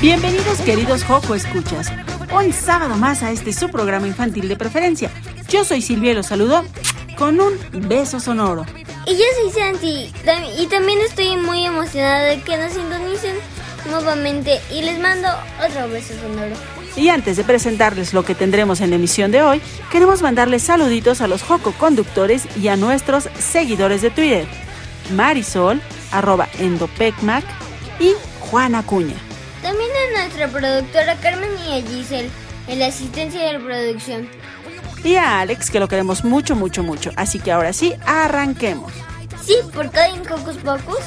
[0.00, 1.90] Bienvenidos queridos Joco Escuchas.
[2.32, 5.10] Un sábado más a este su programa infantil de preferencia.
[5.48, 6.64] Yo soy Silvia y los saludo
[7.16, 7.54] con un
[7.88, 8.64] beso sonoro.
[9.06, 10.12] Y yo soy Santi
[10.56, 13.34] y también estoy muy emocionada de que nos sintonicen
[13.90, 15.26] nuevamente y les mando
[15.66, 16.54] otro beso sonoro.
[16.94, 19.60] Y antes de presentarles lo que tendremos en la emisión de hoy,
[19.90, 24.46] queremos mandarles saluditos a los Joco conductores y a nuestros seguidores de Twitter.
[25.10, 25.80] Marisol,
[26.12, 27.42] arroba endopecmac
[27.98, 29.27] y Juana Cuña.
[29.62, 32.30] También a nuestra productora Carmen y a Giselle
[32.68, 34.28] en la asistencia de la producción.
[35.04, 37.10] Y a Alex, que lo queremos mucho, mucho, mucho.
[37.16, 38.92] Así que ahora sí, arranquemos.
[39.44, 41.00] Sí, porque hoy en Cocos Pocos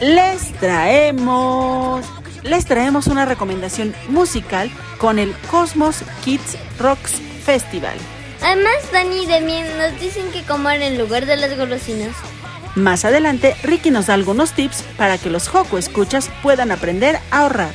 [0.00, 2.04] les traemos.
[2.42, 7.12] Les traemos una recomendación musical con el Cosmos Kids Rocks
[7.44, 7.96] Festival.
[8.42, 12.14] Además, Dani y Demian nos dicen que comer en lugar de las golosinas.
[12.74, 17.42] Más adelante, Ricky nos da algunos tips para que los Joco escuchas puedan aprender a
[17.42, 17.72] ahorrar.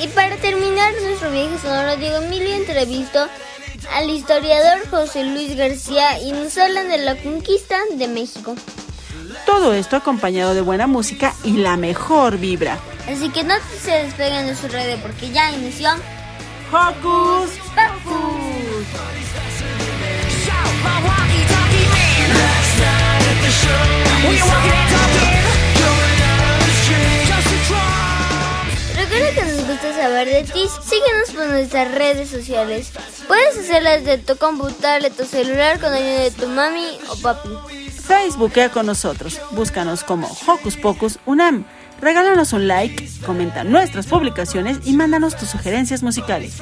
[0.00, 3.28] Y para terminar nuestro viaje sonoro, Diego Emilio entrevistó
[3.94, 8.56] al historiador José Luis García y nos hablan de la conquista de México.
[9.46, 12.78] Todo esto acompañado de buena música y la mejor vibra.
[13.08, 15.90] Así que no se despeguen de su radio porque ya inició
[16.72, 18.50] Hocus Pocus.
[28.96, 30.68] Recuerda que nos gusta saber de ti.
[30.82, 32.92] Síguenos por nuestras redes sociales.
[33.26, 37.48] Puedes hacerlas de tu computadora, de tu celular con ayuda de tu mami o papi.
[38.06, 39.40] Facebookea con nosotros.
[39.52, 41.64] Búscanos como Hocus Pocus Unam.
[42.00, 46.54] Regálanos un like, comenta nuestras publicaciones y mándanos tus sugerencias musicales.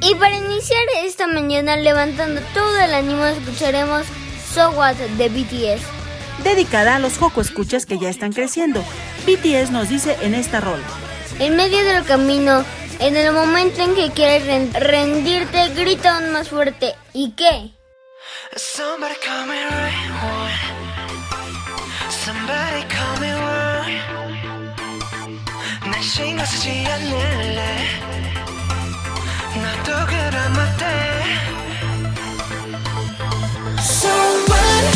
[0.00, 4.06] Y para iniciar esta mañana levantando todo el ánimo escucharemos
[4.54, 5.82] So What de BTS.
[6.44, 8.82] Dedicada a los Joco Escuchas que ya están creciendo.
[9.26, 10.82] BTS nos dice en esta rola.
[11.38, 12.64] En medio del camino,
[12.98, 16.94] en el momento en que quieres ren- rendirte, grita aún más fuerte.
[17.12, 17.70] ¿Y qué?
[33.78, 34.89] Somebody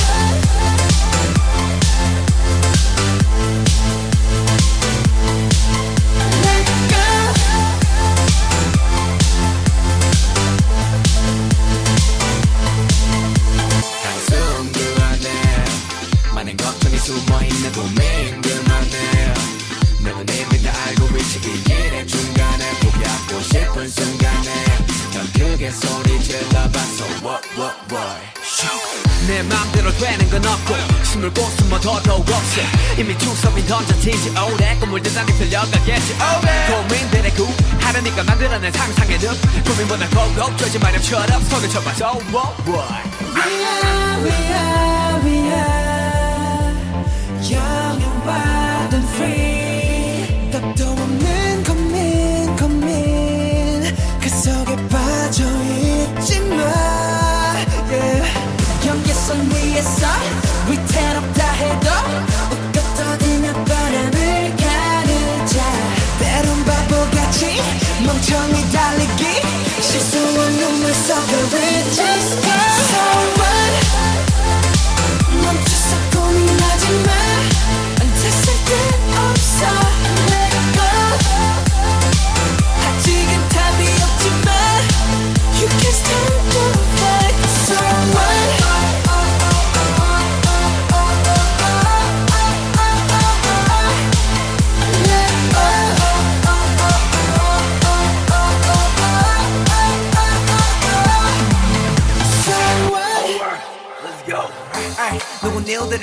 [41.54, 43.14] 唱个唱吧，小我我。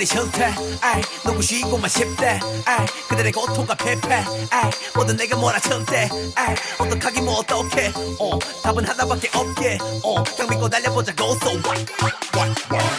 [0.02, 2.40] 모든 일들이 싫대 아이 누구시고만 싶대.
[2.64, 6.08] 아이 그들의 고통과 패패 아이 모두 내가 몰아쳤대.
[6.34, 7.92] 아이 어떡하기 뭐 어떡해.
[8.18, 9.78] 어 답은 하나밖에 없게.
[10.02, 11.24] 어딱 믿고 달려보자고.
[11.42, 11.86] So what
[12.34, 12.90] what what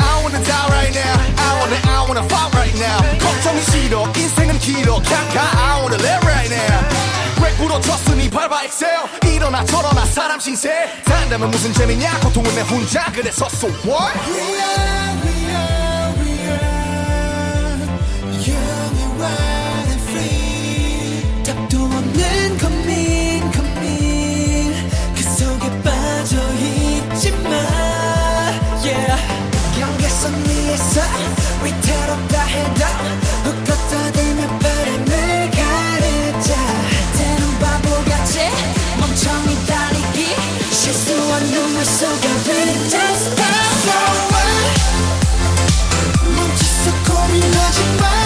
[0.00, 1.16] I wanna die right now.
[1.38, 3.18] I wanna I wanna fight right now.
[3.18, 4.12] 걱정이 싫어.
[4.14, 5.00] 인생은 길어.
[5.00, 7.42] 가 I wanna live right now.
[7.42, 8.28] 왜 부러졌으니?
[8.28, 9.08] 밟아 excel.
[9.24, 11.02] 일어나 저러나 사람 신세.
[11.06, 12.20] 산다면 무슨 재미냐?
[12.20, 13.10] 고통은 내 혼자.
[13.12, 14.12] 그래서 so what?
[14.28, 15.01] We
[30.92, 31.00] 서
[31.64, 32.84] 위태롭다 해도
[33.44, 36.54] 흙걷다 들며 바람을 가르자
[37.16, 38.40] 때는 바보같이
[39.00, 40.36] 멍청이 달리기
[40.70, 44.64] 실수한 눈물 속에 really just pass away
[46.36, 48.21] 멈춰서 고민하지 마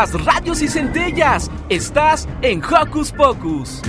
[0.00, 1.50] Chispas, radios y centellas.
[1.68, 3.82] Estás en Hocus Pocus.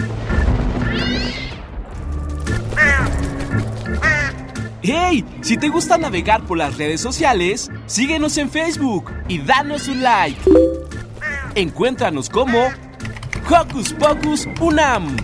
[4.82, 5.24] ¡Hey!
[5.42, 10.42] Si te gusta navegar por las redes sociales, síguenos en Facebook y danos un like.
[11.56, 12.70] Encuéntranos como
[13.50, 15.16] Hocus Pocus Unam.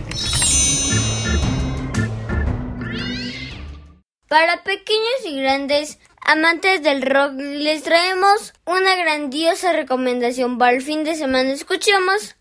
[4.28, 11.02] Para pequeños y grandes amantes del rock, les traemos una grandiosa recomendación para el fin
[11.02, 11.50] de semana.
[11.52, 12.36] Escuchemos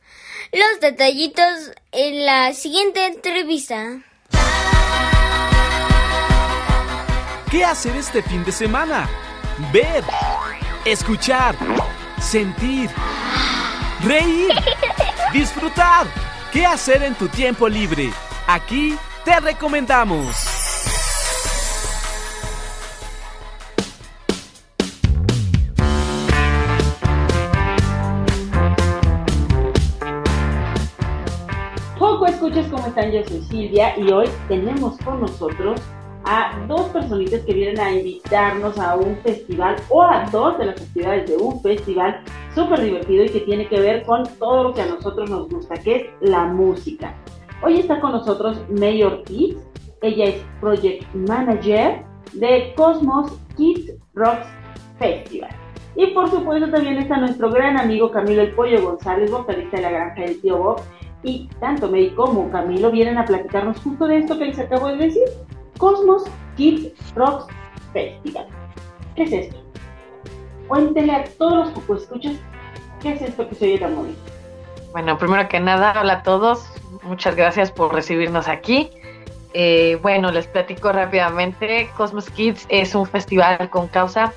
[0.52, 4.02] los detallitos en la siguiente entrevista.
[7.50, 9.10] ¿Qué hacer este fin de semana?
[9.72, 10.04] Ver,
[10.84, 11.56] escuchar,
[12.20, 12.90] sentir,
[14.04, 14.50] reír,
[15.32, 16.08] disfrutar.
[16.52, 18.12] ¿Qué hacer en tu tiempo libre?
[18.48, 20.57] Aquí te recomendamos.
[32.48, 35.82] Escuchas cómo están, yo soy Silvia y hoy tenemos con nosotros
[36.24, 40.82] a dos personitas que vienen a invitarnos a un festival o a dos de las
[40.82, 42.22] actividades de un festival
[42.56, 45.76] súper divertido y que tiene que ver con todo lo que a nosotros nos gusta,
[45.76, 47.14] que es la música.
[47.62, 49.58] Hoy está con nosotros May Ortiz,
[50.02, 54.48] ella es Project Manager de Cosmos Kids Rocks
[55.00, 55.52] Festival.
[55.98, 59.90] Y por supuesto también está nuestro gran amigo Camilo El Pollo González, vocalista de la
[59.90, 60.82] granja del tío Bob.
[61.24, 64.98] Y tanto May como Camilo vienen a platicarnos justo de esto que les acabo de
[64.98, 65.24] decir.
[65.78, 66.24] Cosmos
[66.56, 67.46] Kids Rocks
[67.94, 68.48] Festival.
[69.16, 69.58] ¿Qué es esto?
[70.68, 72.34] Cuéntenle a todos los que escuchas
[73.02, 74.20] qué es esto que se oye tan bonito.
[74.92, 76.68] Bueno, primero que nada, hola a todos.
[77.04, 78.90] Muchas gracias por recibirnos aquí.
[79.54, 81.90] Eh, bueno, les platico rápidamente.
[81.96, 84.34] Cosmos Kids es un festival con causa.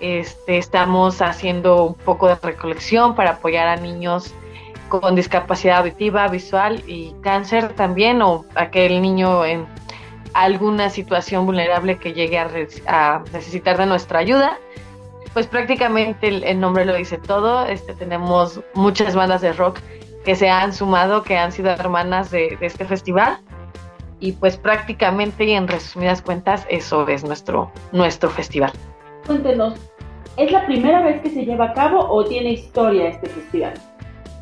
[0.00, 4.34] Este, estamos haciendo un poco de recolección para apoyar a niños
[4.88, 9.66] con discapacidad auditiva, visual y cáncer también, o aquel niño en
[10.34, 12.48] alguna situación vulnerable que llegue a,
[12.86, 14.58] a necesitar de nuestra ayuda.
[15.32, 17.66] Pues prácticamente el, el nombre lo dice todo.
[17.66, 19.80] Este, tenemos muchas bandas de rock
[20.24, 23.38] que se han sumado, que han sido hermanas de, de este festival.
[24.18, 28.72] Y pues prácticamente y en resumidas cuentas eso es nuestro, nuestro festival.
[29.26, 29.74] Cuéntenos,
[30.38, 33.74] ¿es la primera vez que se lleva a cabo o tiene historia este festival?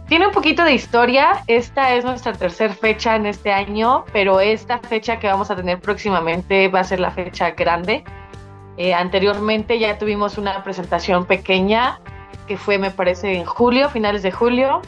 [0.08, 4.78] Tiene un poquito de historia, esta es nuestra tercera fecha en este año, pero esta
[4.78, 8.04] fecha que vamos a tener próximamente va a ser la fecha grande.
[8.76, 12.00] Eh, anteriormente ya tuvimos una presentación pequeña
[12.46, 14.82] que fue me parece en julio, finales de julio,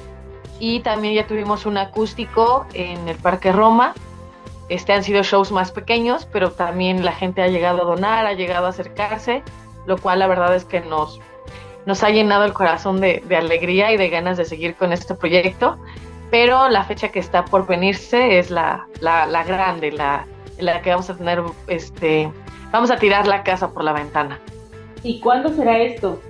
[0.58, 3.94] y también ya tuvimos un acústico en el Parque Roma.
[4.68, 8.32] Este han sido shows más pequeños, pero también la gente ha llegado a donar, ha
[8.34, 9.42] llegado a acercarse,
[9.86, 11.20] lo cual la verdad es que nos,
[11.86, 15.14] nos ha llenado el corazón de, de, alegría y de ganas de seguir con este
[15.14, 15.78] proyecto.
[16.30, 20.26] Pero la fecha que está por venirse es la, la, la grande, la,
[20.58, 22.30] la, que vamos a tener, este,
[22.72, 24.40] vamos a tirar la casa por la ventana.
[25.04, 26.20] ¿Y cuándo será esto?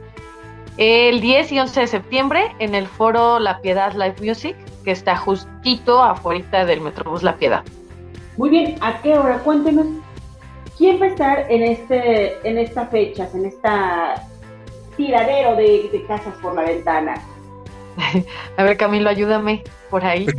[0.76, 5.16] El 10 y 11 de septiembre en el foro La Piedad Live Music, que está
[5.16, 7.64] justito afuera del Metrobús La Piedad.
[8.36, 9.38] Muy bien, ¿a qué hora?
[9.38, 9.86] Cuéntenos.
[10.76, 14.22] ¿Quién va a estar en, este, en estas fechas, en esta
[14.96, 17.14] tiradero de, de, casas por la ventana.
[18.56, 20.26] A ver, Camilo, ayúdame por ahí.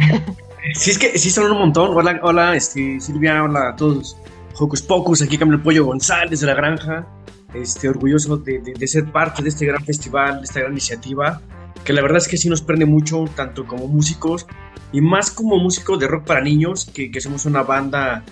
[0.74, 1.96] Sí, es que sí son un montón.
[1.96, 4.18] Hola, hola, este, Silvia, hola a todos.
[4.60, 7.08] Hocus Pocus, aquí Camilo Pollo González de la Granja.
[7.54, 11.42] Este, orgulloso de, de, de, ser parte de este gran festival, de esta gran iniciativa,
[11.86, 14.46] que la verdad es que sí nos prende mucho, tanto como músicos
[14.92, 18.26] y más como músicos de rock para niños, que, que somos una banda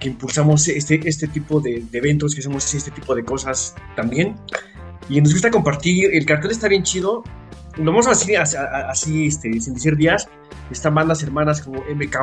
[0.00, 4.34] que impulsamos este, este tipo de, de eventos, que hacemos este tipo de cosas también
[5.08, 6.10] y nos gusta compartir.
[6.12, 7.22] El cartel está bien chido.
[7.76, 10.28] Lo vamos a decir así, así este, sin decir días.
[10.70, 12.16] Están bandas hermanas como MK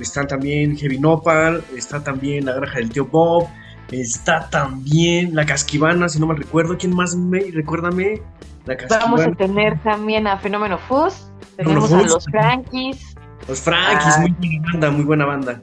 [0.00, 3.48] están también Heavy Nopal, está también La Granja del Tío Bob,
[3.90, 6.76] está también La Casquivana, si no mal recuerdo.
[6.78, 7.40] ¿Quién más me?
[7.52, 8.20] Recuérdame.
[8.64, 13.16] La Vamos a tener también a Fenómeno Fuzz, tenemos a los Frankies.
[13.48, 14.20] Los Frankies, Ah.
[14.20, 15.60] muy buena banda, muy buena banda.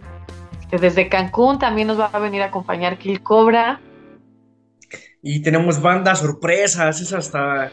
[0.69, 3.79] Desde Cancún también nos va a venir a acompañar Kill Cobra.
[5.21, 7.71] Y tenemos bandas sorpresas, es hasta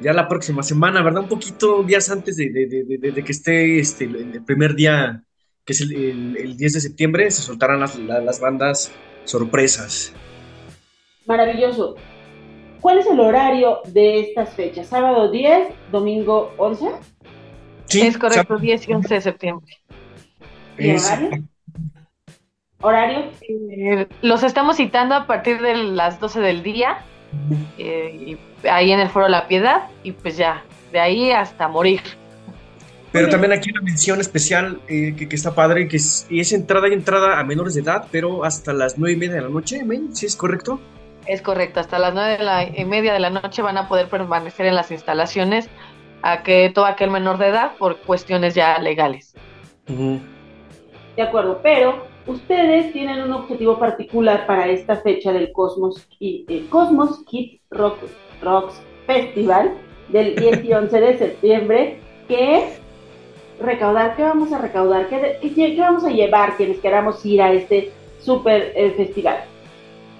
[0.00, 1.22] ya la próxima semana, ¿verdad?
[1.22, 5.22] Un poquito días antes de, de- de- de- de que esté este, el primer día,
[5.64, 8.92] que es el, el- el 10 de septiembre, se soltarán las, la- las bandas
[9.24, 10.12] sorpresas.
[11.26, 11.96] Maravilloso.
[12.80, 14.86] ¿Cuál es el horario de estas fechas?
[14.88, 16.86] ¿Sábado 10, domingo 11?
[17.86, 19.76] Sí, es correcto, 10 y 11 de septiembre.
[20.78, 21.42] ¿Y Es- horario?
[22.80, 23.24] ¿Horario?
[23.40, 26.98] Eh, los estamos citando a partir de las 12 del día,
[27.76, 32.00] eh, y ahí en el Foro La Piedad, y pues ya, de ahí hasta morir.
[33.10, 36.52] Pero también aquí una mención especial eh, que, que está padre, que es, y es
[36.52, 39.48] entrada y entrada a menores de edad, pero hasta las nueve y media de la
[39.48, 39.82] noche.
[40.12, 40.78] ¿Sí es correcto?
[41.26, 44.08] Es correcto, hasta las nueve de la, y media de la noche van a poder
[44.08, 45.68] permanecer en las instalaciones
[46.22, 49.34] a que todo aquel menor de edad por cuestiones ya legales.
[49.88, 57.24] De acuerdo, pero ustedes tienen un objetivo particular para esta fecha del Cosmos, eh, Cosmos
[57.26, 57.98] Kids Rock,
[58.42, 59.72] Rocks Festival
[60.08, 62.64] del 10 y 11 de septiembre, que es
[63.60, 64.14] recaudar.
[64.16, 65.08] ¿Qué vamos a recaudar?
[65.08, 69.38] ¿Qué, vamos a llevar quienes queramos ir a este super eh, festival?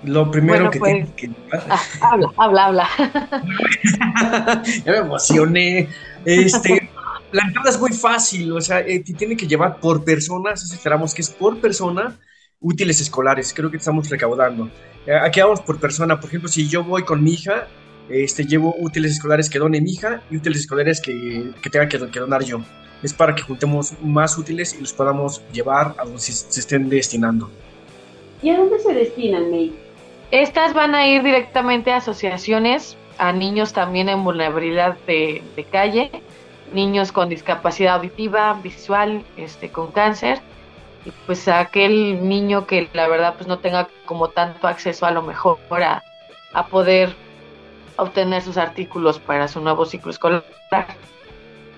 [0.05, 1.31] Lo primero Bueno, que pues- tienen que
[1.69, 2.88] Ah, habla, habla, habla.
[4.85, 5.88] ya me emocioné.
[6.25, 6.88] Este,
[7.32, 11.14] la entrada es muy fácil, o sea, eh, te tiene que llevar por personas, esperamos
[11.14, 12.18] que es por persona,
[12.61, 14.70] útiles escolares, creo que estamos recaudando.
[15.06, 17.68] Eh, aquí vamos por persona, por ejemplo, si yo voy con mi hija,
[18.08, 21.99] este, llevo útiles escolares que done mi hija y útiles escolares que, que tenga que,
[22.11, 22.61] que donar yo.
[23.02, 26.88] Es para que juntemos más útiles y los podamos llevar a donde se, se estén
[26.88, 27.50] destinando.
[28.42, 29.73] ¿Y a dónde se destinan, May?
[30.30, 36.11] Estas van a ir directamente a asociaciones, a niños también en vulnerabilidad de, de calle,
[36.73, 40.41] niños con discapacidad auditiva, visual, este, con cáncer,
[41.05, 45.23] y pues aquel niño que la verdad pues no tenga como tanto acceso a lo
[45.23, 46.03] mejor a,
[46.53, 47.15] a poder
[47.97, 50.45] obtener sus artículos para su nuevo ciclo escolar.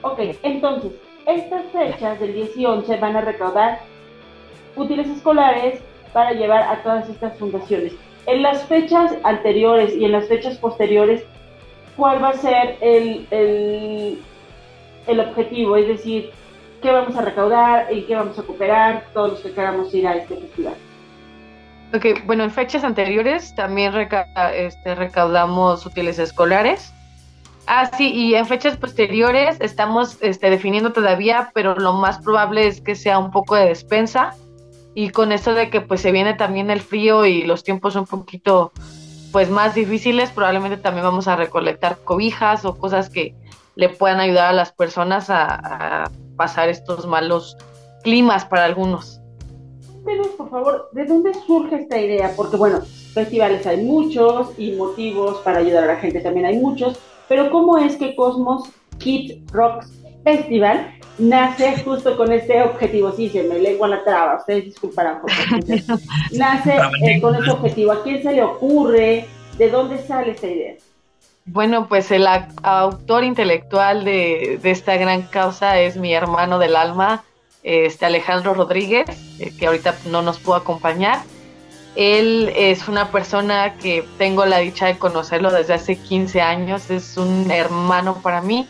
[0.02, 0.92] Ok, entonces,
[1.26, 3.80] estas fechas del 10 y 11 van a recaudar
[4.76, 5.80] útiles escolares
[6.12, 7.92] para llevar a todas estas fundaciones.
[8.26, 11.24] En las fechas anteriores y en las fechas posteriores,
[11.96, 14.22] ¿cuál va a ser el, el,
[15.06, 15.76] el objetivo?
[15.76, 16.30] Es decir,
[16.82, 17.92] ¿qué vamos a recaudar?
[17.92, 19.06] ¿En qué vamos a cooperar?
[19.12, 20.74] Todos los que queramos ir a este festival.
[21.94, 26.92] Ok, bueno, en fechas anteriores también reca- este, recaudamos útiles escolares.
[27.66, 32.80] Ah, sí, y en fechas posteriores estamos este, definiendo todavía, pero lo más probable es
[32.80, 34.34] que sea un poco de despensa.
[34.94, 38.06] Y con esto de que pues se viene también el frío y los tiempos un
[38.06, 38.72] poquito
[39.30, 43.34] pues más difíciles, probablemente también vamos a recolectar cobijas o cosas que
[43.76, 47.56] le puedan ayudar a las personas a, a pasar estos malos
[48.02, 49.20] climas para algunos.
[50.04, 52.32] cuéntenos, por favor, ¿de dónde surge esta idea?
[52.36, 52.80] Porque, bueno,
[53.12, 56.98] festivales hay muchos y motivos para ayudar a la gente también hay muchos,
[57.28, 59.92] pero ¿cómo es que Cosmos Kids Rocks
[60.24, 63.12] Festival nace justo con este objetivo?
[63.12, 65.20] Sí, se me lengua la traba, ustedes disculparán.
[66.32, 67.92] nace eh, con ese objetivo.
[67.92, 69.26] ¿A quién se le ocurre?
[69.58, 70.74] ¿De dónde sale esta idea?
[71.52, 72.28] Bueno, pues el
[72.62, 77.24] autor intelectual de, esta gran causa es mi hermano del alma,
[77.64, 79.08] este Alejandro Rodríguez,
[79.40, 81.18] eh, que ahorita no nos pudo acompañar.
[81.96, 87.16] Él es una persona que tengo la dicha de conocerlo desde hace 15 años, es
[87.16, 88.68] un hermano para mí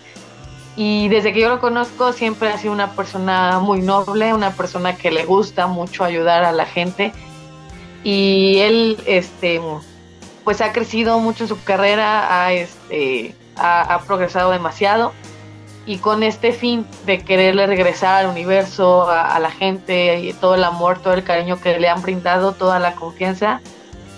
[0.74, 4.96] y desde que yo lo conozco siempre ha sido una persona muy noble, una persona
[4.96, 7.12] que le gusta mucho ayudar a la gente
[8.04, 9.60] y él este
[10.44, 15.12] pues ha crecido mucho en su carrera, ha, este, ha, progresado demasiado
[15.86, 20.64] y con este fin de quererle regresar al universo, a, la gente, y todo el
[20.64, 23.60] amor, todo el cariño que le han brindado, toda la confianza,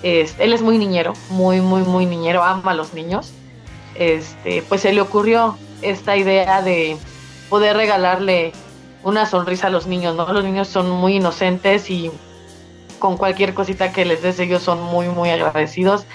[0.03, 3.33] él es muy niñero, muy, muy, muy niñero, ama a los niños.
[3.95, 6.97] Este, pues se le ocurrió esta idea de
[7.49, 8.53] poder regalarle
[9.03, 10.33] una sonrisa a los niños, ¿no?
[10.33, 12.11] Los niños son muy inocentes y
[13.03, 16.07] con cualquier cosita que les des ellos son muy, muy agradecidos.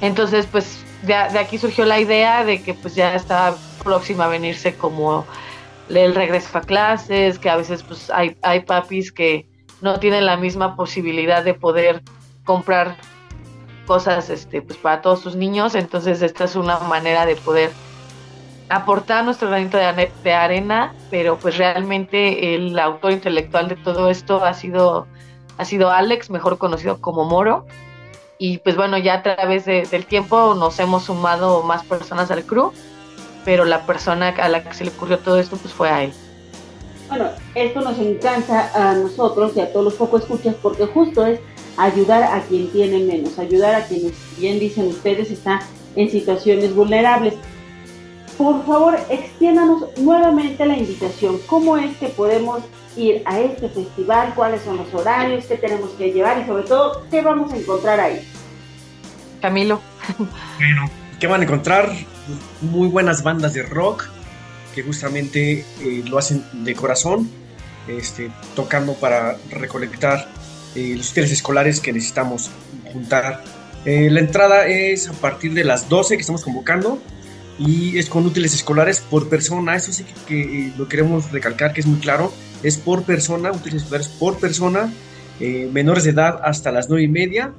[0.00, 4.76] Entonces, pues de, aquí surgió la idea de que pues ya estaba próxima a venirse
[4.76, 5.26] como
[5.88, 9.48] el regreso a clases, que a veces pues hay, hay papis que
[9.80, 12.04] no tienen la misma posibilidad de poder
[12.44, 12.96] comprar
[13.84, 17.72] cosas este, pues para todos sus niños, entonces esta es una manera de poder
[18.68, 24.44] aportar nuestro granito de, de arena, pero pues realmente el autor intelectual de todo esto
[24.44, 25.08] ha sido
[25.58, 27.66] ha sido Alex, mejor conocido como Moro.
[28.38, 32.72] Y pues bueno, ya a través del tiempo nos hemos sumado más personas al crew,
[33.44, 36.12] pero la persona a la que se le ocurrió todo esto pues fue a él.
[37.08, 41.40] Bueno, esto nos encanta a nosotros y a todos los poco escuchas porque justo es
[41.76, 45.60] ayudar a quien tiene menos, ayudar a quienes, bien dicen ustedes, están
[45.96, 47.34] en situaciones vulnerables.
[48.36, 51.38] Por favor, extiéndanos nuevamente la invitación.
[51.46, 52.60] ¿Cómo es que podemos
[52.98, 57.06] ir a este festival, cuáles son los horarios, qué tenemos que llevar y sobre todo
[57.10, 58.26] qué vamos a encontrar ahí.
[59.40, 59.80] Camilo.
[60.58, 61.92] Bueno, ¿qué van a encontrar?
[62.60, 64.08] Muy buenas bandas de rock
[64.74, 67.30] que justamente eh, lo hacen de corazón,
[67.86, 70.28] este, tocando para recolectar
[70.74, 72.50] eh, los útiles escolares que necesitamos
[72.92, 73.42] juntar.
[73.84, 77.00] Eh, la entrada es a partir de las 12 que estamos convocando
[77.58, 79.76] y es con útiles escolares por persona.
[79.76, 82.32] Eso sí que, lo queremos recalcar, que es muy claro
[82.62, 84.92] es por persona, útiles escolares por persona,
[85.40, 87.52] eh, menores de edad hasta las nueve y media,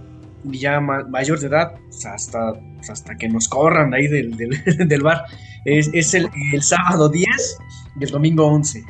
[0.43, 5.01] y ya mayor de edad pues, hasta, pues, hasta que nos corran ahí del, del,
[5.03, 5.23] bar.
[5.65, 7.27] Es, es el, el, sábado 10
[7.99, 8.83] y el domingo 11.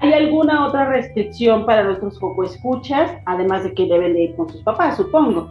[0.00, 4.48] ¿Hay alguna otra restricción para nuestros poco escuchas, además de que deben de ir con
[4.48, 5.50] sus papás, supongo?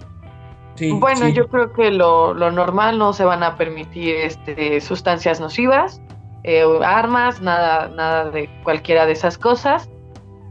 [0.74, 5.40] Sí, bueno, yo creo que lo, lo, normal no se van a permitir este, sustancias
[5.40, 6.02] nocivas.
[6.44, 9.90] Eh, armas, nada, nada de cualquiera de esas cosas.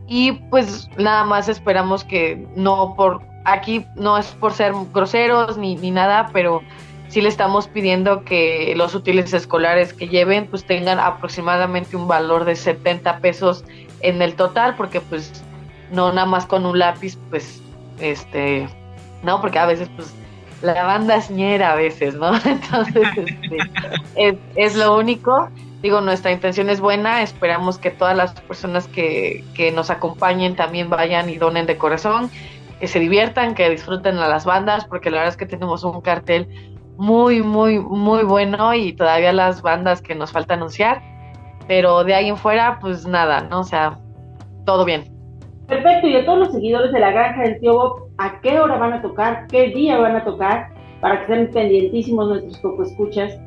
[0.06, 5.76] Y pues nada más esperamos que no por aquí no es por ser groseros ni,
[5.76, 6.62] ni nada, pero
[7.08, 12.44] sí le estamos pidiendo que los útiles escolares que lleven pues tengan aproximadamente un valor
[12.44, 13.64] de 70 pesos
[14.00, 15.42] en el total, porque pues
[15.90, 17.62] no nada más con un lápiz, pues
[18.00, 18.68] este,
[19.22, 20.14] no, porque a veces pues
[20.62, 22.34] la banda es ñera a veces, ¿no?
[22.44, 23.58] Entonces este,
[24.16, 25.48] es, es lo único.
[25.82, 30.90] Digo, nuestra intención es buena, esperamos que todas las personas que, que nos acompañen también
[30.90, 32.30] vayan y donen de corazón,
[32.80, 36.00] que se diviertan, que disfruten a las bandas, porque la verdad es que tenemos un
[36.00, 36.48] cartel
[36.96, 41.00] muy, muy, muy bueno y todavía las bandas que nos falta anunciar,
[41.68, 43.60] pero de ahí en fuera, pues nada, ¿no?
[43.60, 44.00] O sea,
[44.66, 45.04] todo bien.
[45.68, 48.78] Perfecto, y a todos los seguidores de la granja del tío Bob, ¿a qué hora
[48.78, 49.46] van a tocar?
[49.46, 50.70] ¿Qué día van a tocar?
[51.00, 53.38] Para que estén pendientísimos nuestros poco escuchas.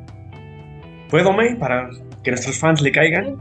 [1.10, 1.56] ¿Puedo, May?
[1.56, 1.90] Para
[2.22, 3.40] que nuestros fans le caigan.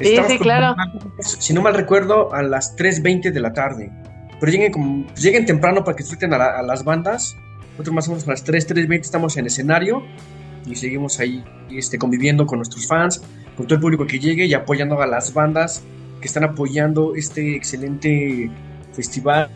[0.00, 0.76] Sí, sí, claro.
[1.20, 3.90] Si no mal recuerdo, a las 3.20 de la tarde.
[4.38, 7.36] Pero lleguen, como, lleguen temprano para que disfruten a, las bandas.
[7.72, 10.02] Nosotros más o menos a las 3, 3.20 estamos en escenario
[10.66, 13.22] y seguimos ahí este, conviviendo con nuestros fans,
[13.56, 15.82] con todo el público que llegue y apoyando a las bandas
[16.20, 18.50] que están apoyando este excelente
[18.92, 19.50] festival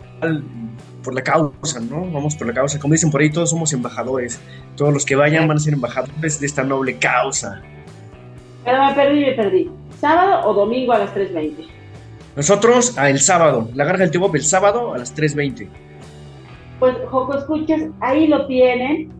[1.02, 2.10] por la causa, ¿no?
[2.10, 2.78] Vamos por la causa.
[2.78, 4.38] Como dicen por ahí, todos somos embajadores.
[4.76, 7.62] Todos los que vayan van a ser embajadores de esta noble causa.
[8.64, 9.70] Pero me perdí, me perdí.
[9.99, 11.66] ¿Sábado o domingo a las 3.20?
[12.37, 13.68] Nosotros a el sábado.
[13.75, 15.68] La Garga del Tío el sábado a las 3.20.
[16.79, 19.12] Pues, Joco, escuchas, ahí lo tienen.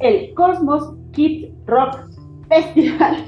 [0.00, 2.08] El Cosmos Kids Rock
[2.48, 3.24] Festival.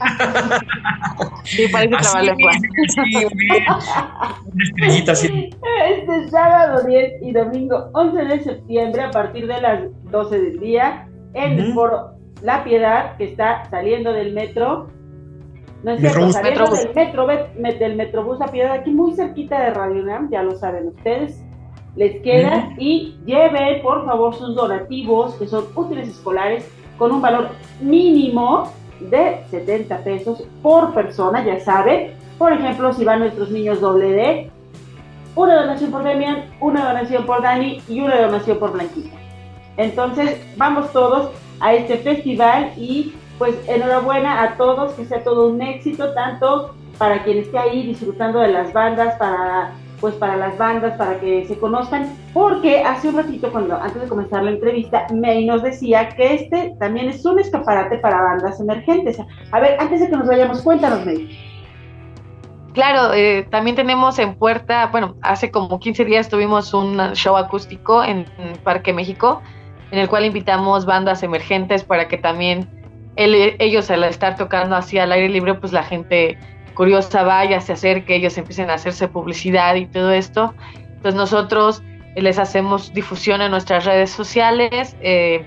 [1.44, 2.60] sí, parece Juan.
[2.88, 3.26] Sí,
[4.46, 5.50] una estrellita así.
[5.90, 11.06] este sábado 10 y domingo 11 de septiembre a partir de las 12 del día
[11.34, 14.88] en el foro La Piedad que está saliendo del metro.
[15.82, 20.02] No es cierto, saliendo del metro, del Metrobús La Piedad, aquí muy cerquita de Radio
[20.04, 21.42] Nam, ya lo saben ustedes.
[21.96, 27.48] Les queda y lleven por favor sus donativos que son útiles escolares con un valor
[27.80, 32.12] mínimo de 70 pesos por persona, ya saben.
[32.38, 34.50] Por ejemplo, si van nuestros niños doble D,
[35.34, 39.16] una donación por Demian, una donación por Dani y una donación por Blanquita.
[39.76, 45.62] Entonces, vamos todos a este festival y pues enhorabuena a todos, que sea todo un
[45.62, 50.96] éxito, tanto para quien esté ahí disfrutando de las bandas, para pues para las bandas,
[50.96, 55.44] para que se conozcan, porque hace un ratito, cuando antes de comenzar la entrevista, May
[55.44, 59.18] nos decía que este también es un escaparate para bandas emergentes.
[59.52, 61.38] A ver, antes de que nos vayamos, cuéntanos, May.
[62.72, 68.02] Claro, eh, también tenemos en puerta, bueno, hace como 15 días tuvimos un show acústico
[68.04, 68.26] en,
[68.62, 69.42] Parque México,
[69.90, 72.68] en el cual invitamos bandas emergentes para que también
[73.16, 76.38] ellos al estar tocando así al aire libre, pues la gente
[76.74, 80.54] curiosa vaya, se acerque, ellos empiecen a hacerse publicidad y todo esto.
[80.82, 81.82] Entonces nosotros
[82.16, 85.44] les hacemos difusión en nuestras redes sociales eh,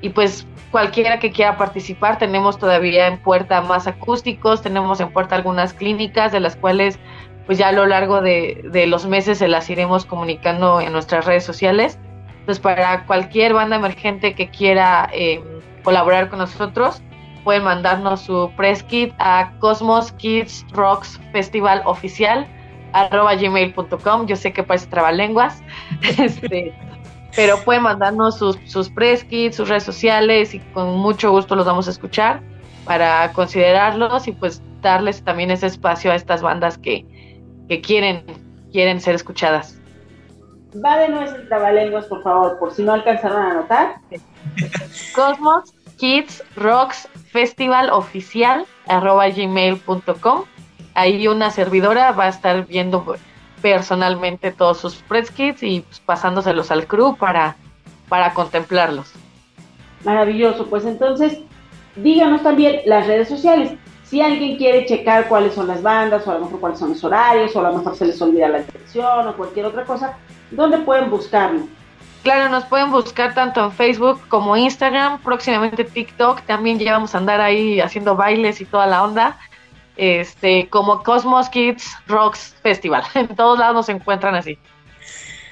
[0.00, 5.34] y pues cualquiera que quiera participar, tenemos todavía en puerta más acústicos, tenemos en puerta
[5.34, 6.98] algunas clínicas de las cuales
[7.46, 11.44] pues ya a lo largo de, los meses se las iremos comunicando en nuestras redes
[11.44, 11.98] sociales.
[12.50, 15.40] Entonces para cualquier banda emergente que quiera eh,
[15.84, 17.00] colaborar con nosotros,
[17.44, 22.48] pueden mandarnos su press kit a Cosmos Kids Rocks Festival Oficial
[22.92, 23.34] arroba.
[23.34, 25.62] Yo sé que parece trabalenguas,
[26.18, 26.74] este,
[27.36, 31.66] pero pueden mandarnos sus, sus press kits, sus redes sociales y con mucho gusto los
[31.66, 32.42] vamos a escuchar
[32.84, 37.06] para considerarlos y pues darles también ese espacio a estas bandas que,
[37.68, 38.24] que quieren,
[38.72, 39.79] quieren ser escuchadas.
[40.74, 43.96] Va de nuevo el trabalenguas, por favor, por si no alcanzaron a anotar.
[45.14, 50.44] Cosmos Kids Rocks Festival Oficial arroba gmail.com.
[50.94, 53.16] Ahí una servidora va a estar viendo
[53.60, 57.56] personalmente todos sus press kits y pues, pasándoselos al crew para,
[58.08, 59.12] para contemplarlos.
[60.04, 61.38] Maravilloso, pues entonces
[61.96, 63.72] díganos también las redes sociales.
[64.04, 67.04] Si alguien quiere checar cuáles son las bandas, o a lo mejor cuáles son los
[67.04, 70.16] horarios, o a lo mejor se les olvida la dirección o cualquier otra cosa,
[70.50, 71.62] ¿dónde pueden buscarlo?
[72.22, 76.42] Claro, nos pueden buscar tanto en Facebook como Instagram, próximamente TikTok.
[76.42, 79.38] También ya vamos a andar ahí haciendo bailes y toda la onda
[80.00, 83.02] este, como Cosmos Kids Rocks Festival.
[83.14, 84.58] En todos lados nos encuentran así.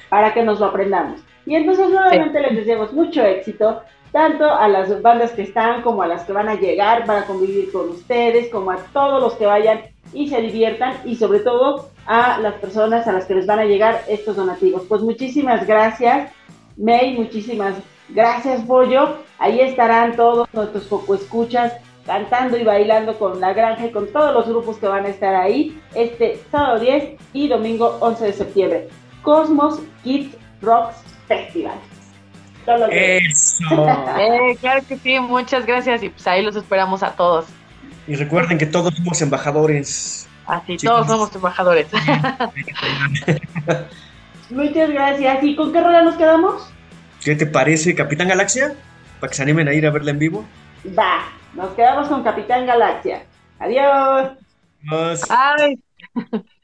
[0.08, 1.20] Para que nos lo aprendamos.
[1.44, 3.82] Y entonces nuevamente les deseamos mucho éxito,
[4.12, 7.70] tanto a las bandas que están como a las que van a llegar para convivir
[7.72, 9.82] con ustedes, como a todos los que vayan
[10.14, 13.64] y se diviertan y sobre todo a las personas a las que les van a
[13.64, 14.82] llegar estos donativos.
[14.88, 16.32] Pues muchísimas gracias,
[16.76, 17.74] May, muchísimas
[18.08, 19.18] gracias, Bollo.
[19.38, 21.74] Ahí estarán todos nuestros poco escuchas
[22.06, 25.34] cantando y bailando con La Granja y con todos los grupos que van a estar
[25.34, 28.88] ahí este sábado 10 y domingo 11 de septiembre.
[29.22, 30.96] Cosmos Kids Rocks
[31.28, 31.78] Festival.
[32.90, 33.64] Eso.
[34.18, 37.46] Eh, claro que sí, muchas gracias y pues ahí los esperamos a todos.
[38.06, 40.26] Y recuerden que todos somos embajadores.
[40.48, 41.86] Así, todos somos embajadores.
[44.50, 45.44] muchas gracias.
[45.44, 46.72] ¿Y con qué rola nos quedamos?
[47.22, 48.74] ¿Qué te parece, Capitán Galaxia?
[49.20, 50.46] Para que se animen a ir a verla en vivo.
[50.98, 51.24] Va.
[51.54, 53.24] Nos quedamos con Capitán Galaxia.
[53.58, 54.30] Adiós.
[54.90, 55.22] Adiós.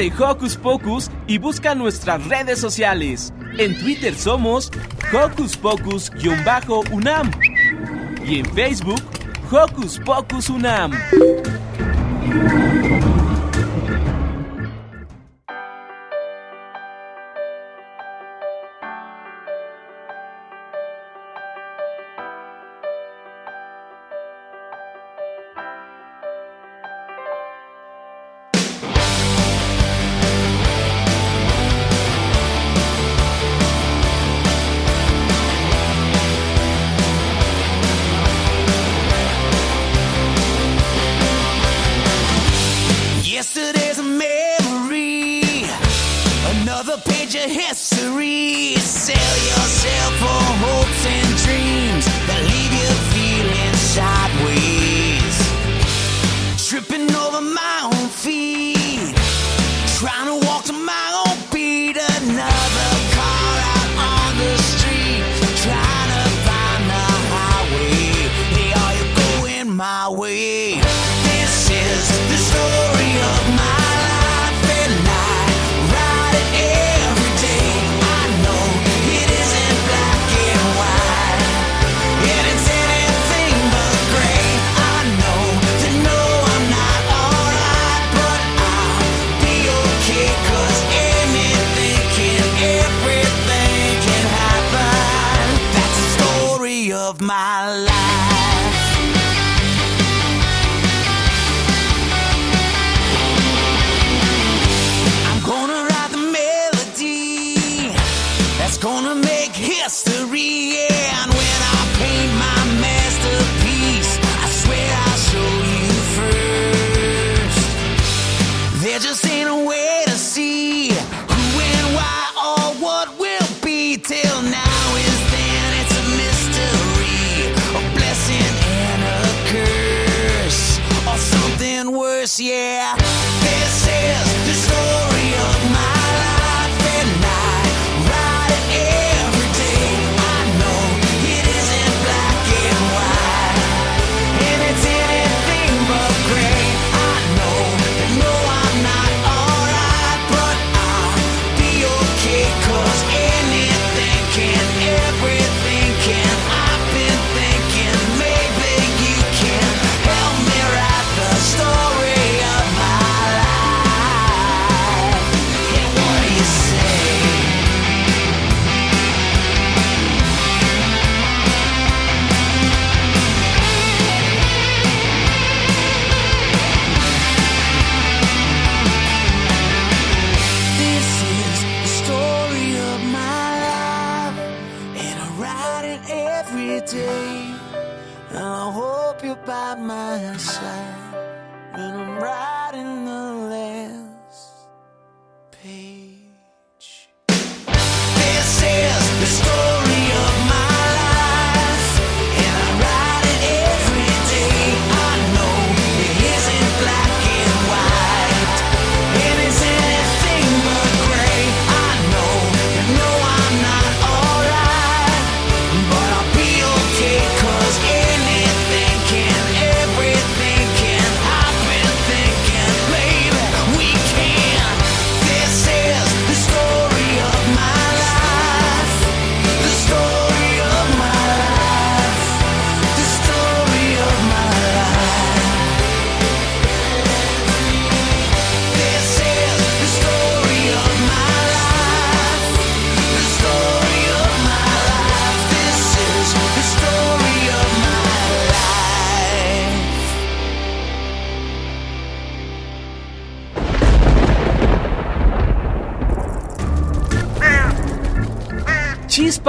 [0.00, 3.34] de Hocus Pocus y busca nuestras redes sociales.
[3.58, 4.70] En Twitter somos
[5.12, 7.30] Hocus Pocus-UNAM
[8.24, 9.02] y en Facebook
[9.52, 10.92] Hocus Pocus UNAM.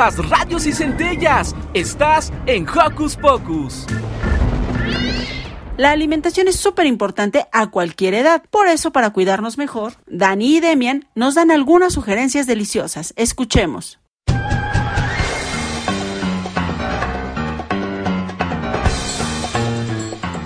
[0.01, 1.55] Chispas, radios y centellas.
[1.75, 3.85] Estás en Hocus Pocus.
[5.77, 8.43] La alimentación es súper importante a cualquier edad.
[8.49, 13.13] Por eso, para cuidarnos mejor, Dani y Demian nos dan algunas sugerencias deliciosas.
[13.15, 13.99] Escuchemos.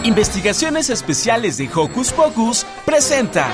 [0.04, 3.48] Investigaciones Especiales de Hocus Pocus presenta.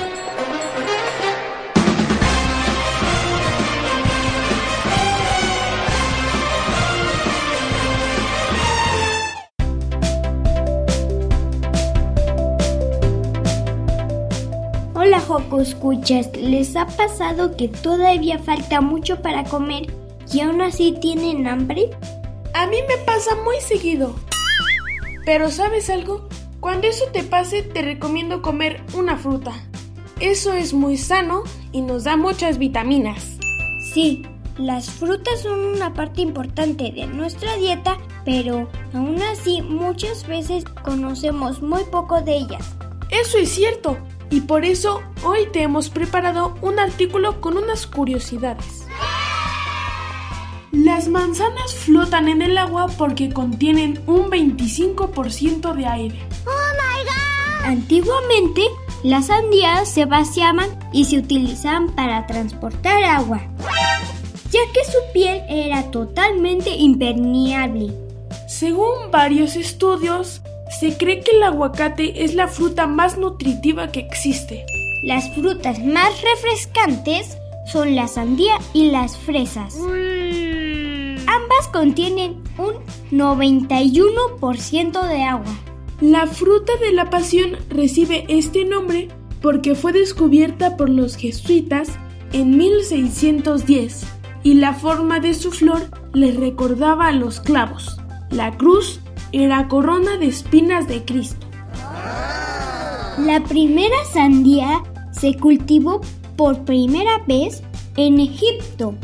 [15.60, 19.92] Escuchas, ¿les ha pasado que todavía falta mucho para comer
[20.32, 21.90] y aún así tienen hambre?
[22.54, 24.14] A mí me pasa muy seguido.
[25.24, 26.28] Pero ¿sabes algo?
[26.60, 29.52] Cuando eso te pase, te recomiendo comer una fruta.
[30.20, 33.38] Eso es muy sano y nos da muchas vitaminas.
[33.92, 34.22] Sí,
[34.56, 41.62] las frutas son una parte importante de nuestra dieta, pero aún así muchas veces conocemos
[41.62, 42.74] muy poco de ellas.
[43.10, 43.98] Eso es cierto.
[44.32, 48.86] Y por eso hoy te hemos preparado un artículo con unas curiosidades.
[50.72, 56.18] Las manzanas flotan en el agua porque contienen un 25% de aire.
[57.62, 58.62] Antiguamente,
[59.02, 63.42] las sandías se vaciaban y se utilizaban para transportar agua,
[64.50, 67.92] ya que su piel era totalmente impermeable.
[68.48, 70.40] Según varios estudios,
[70.80, 74.64] se cree que el aguacate es la fruta más nutritiva que existe.
[75.04, 79.76] Las frutas más refrescantes son la sandía y las fresas.
[81.26, 82.74] Ambas contienen un
[83.10, 85.54] 91% de agua.
[86.00, 89.08] La fruta de la pasión recibe este nombre
[89.40, 91.90] porque fue descubierta por los jesuitas
[92.32, 94.06] en 1610
[94.42, 97.98] y la forma de su flor les recordaba a los clavos,
[98.30, 99.01] la cruz
[99.32, 101.46] y la corona de espinas de Cristo.
[103.18, 106.00] La primera sandía se cultivó
[106.36, 107.62] por primera vez
[107.96, 108.94] en Egipto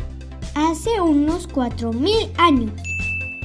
[0.55, 2.71] hace unos 4.000 años.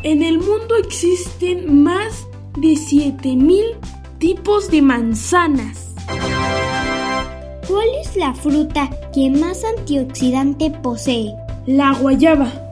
[0.03, 2.27] En el mundo existen más
[2.59, 3.65] de 7000
[4.19, 5.95] tipos de manzanas.
[7.69, 11.35] ¿Cuál es la fruta que más antioxidante posee?
[11.67, 12.64] La guayaba.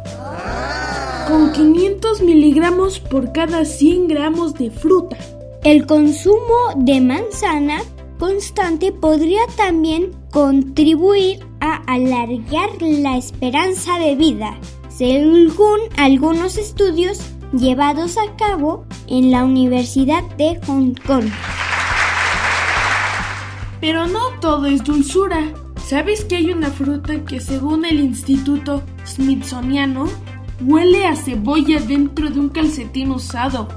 [1.32, 5.16] Con 500 miligramos por cada 100 gramos de fruta.
[5.64, 7.80] El consumo de manzana
[8.18, 14.58] constante podría también contribuir a alargar la esperanza de vida,
[14.90, 17.22] según algunos estudios
[17.54, 21.30] llevados a cabo en la Universidad de Hong Kong.
[23.80, 25.50] Pero no todo es dulzura.
[25.82, 30.10] ¿Sabes que hay una fruta que según el Instituto Smithsoniano
[30.64, 33.68] huele a cebolla dentro de un calcetín usado?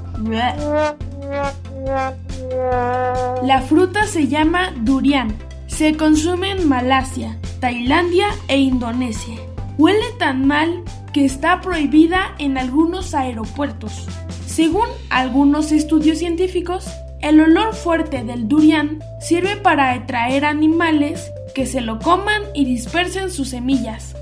[3.42, 5.36] La fruta se llama durian.
[5.66, 9.36] Se consume en Malasia, Tailandia e Indonesia.
[9.78, 10.82] Huele tan mal
[11.12, 14.06] que está prohibida en algunos aeropuertos.
[14.46, 16.86] Según algunos estudios científicos,
[17.20, 23.30] el olor fuerte del durian sirve para atraer animales que se lo coman y dispersen
[23.30, 24.14] sus semillas.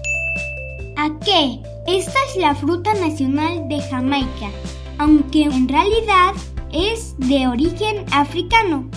[0.97, 1.61] ¿A qué?
[1.87, 4.51] Esta es la fruta nacional de Jamaica,
[4.99, 6.35] aunque en realidad
[6.73, 8.89] es de origen africano.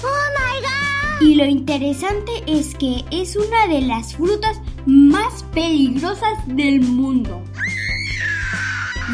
[1.19, 7.41] Y lo interesante es que es una de las frutas más peligrosas del mundo.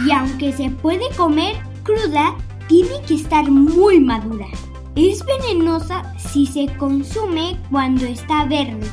[0.05, 2.35] y aunque se puede comer cruda,
[2.67, 4.47] tiene que estar muy madura.
[4.95, 8.87] Es venenosa si se consume cuando está verde.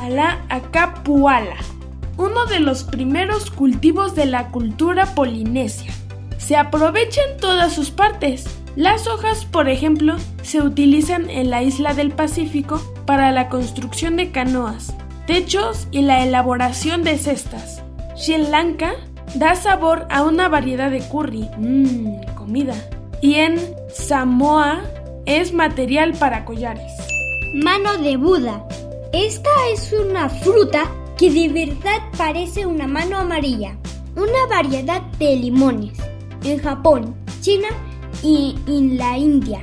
[0.00, 1.56] A la acapuala,
[2.16, 5.92] uno de los primeros cultivos de la cultura polinesia.
[6.38, 8.44] Se aprovecha en todas sus partes.
[8.76, 14.30] Las hojas, por ejemplo, se utilizan en la isla del Pacífico para la construcción de
[14.30, 14.94] canoas,
[15.26, 17.82] techos y la elaboración de cestas.
[18.16, 18.92] Sri Lanka
[19.36, 22.74] da sabor a una variedad de curry, mmm, comida.
[23.20, 23.58] Y en
[23.92, 24.82] Samoa
[25.24, 26.92] es material para collares.
[27.54, 28.66] Mano de Buda.
[29.12, 33.76] Esta es una fruta que de verdad parece una mano amarilla.
[34.16, 35.98] Una variedad de limones.
[36.44, 37.68] En Japón, China
[38.22, 39.60] y en la India.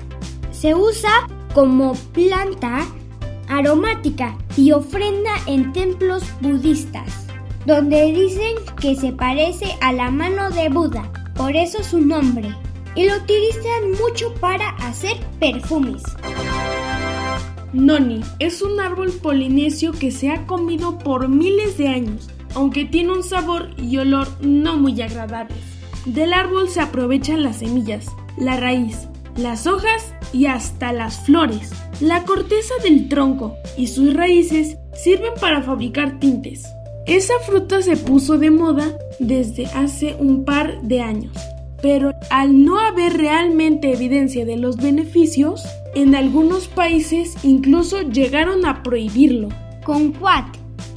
[0.52, 2.86] Se usa como planta
[3.48, 7.28] aromática y ofrenda en templos budistas,
[7.66, 12.56] donde dicen que se parece a la mano de Buda, por eso su nombre,
[12.96, 16.04] y lo utilizan mucho para hacer perfumes.
[17.74, 23.14] Noni es un árbol polinesio que se ha comido por miles de años, aunque tiene
[23.14, 25.58] un sabor y olor no muy agradables.
[26.06, 28.08] Del árbol se aprovechan las semillas,
[28.38, 29.08] la raíz,
[29.38, 31.72] las hojas y hasta las flores.
[32.02, 36.66] La corteza del tronco y sus raíces sirven para fabricar tintes.
[37.08, 41.36] Esa fruta se puso de moda desde hace un par de años,
[41.82, 45.64] pero al no haber realmente evidencia de los beneficios,
[45.96, 49.50] en algunos países incluso llegaron a prohibirlo.
[49.84, 50.46] Concuat.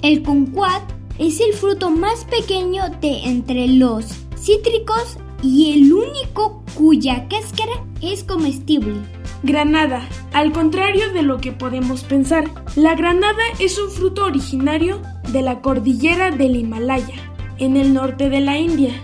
[0.02, 0.82] El concuat
[1.18, 8.24] es el fruto más pequeño de entre los cítricos y el único cuya cáscara es
[8.24, 8.94] comestible.
[9.42, 10.08] Granada.
[10.32, 12.44] Al contrario de lo que podemos pensar,
[12.76, 17.16] la granada es un fruto originario de la cordillera del Himalaya,
[17.58, 18.94] en el norte de la India.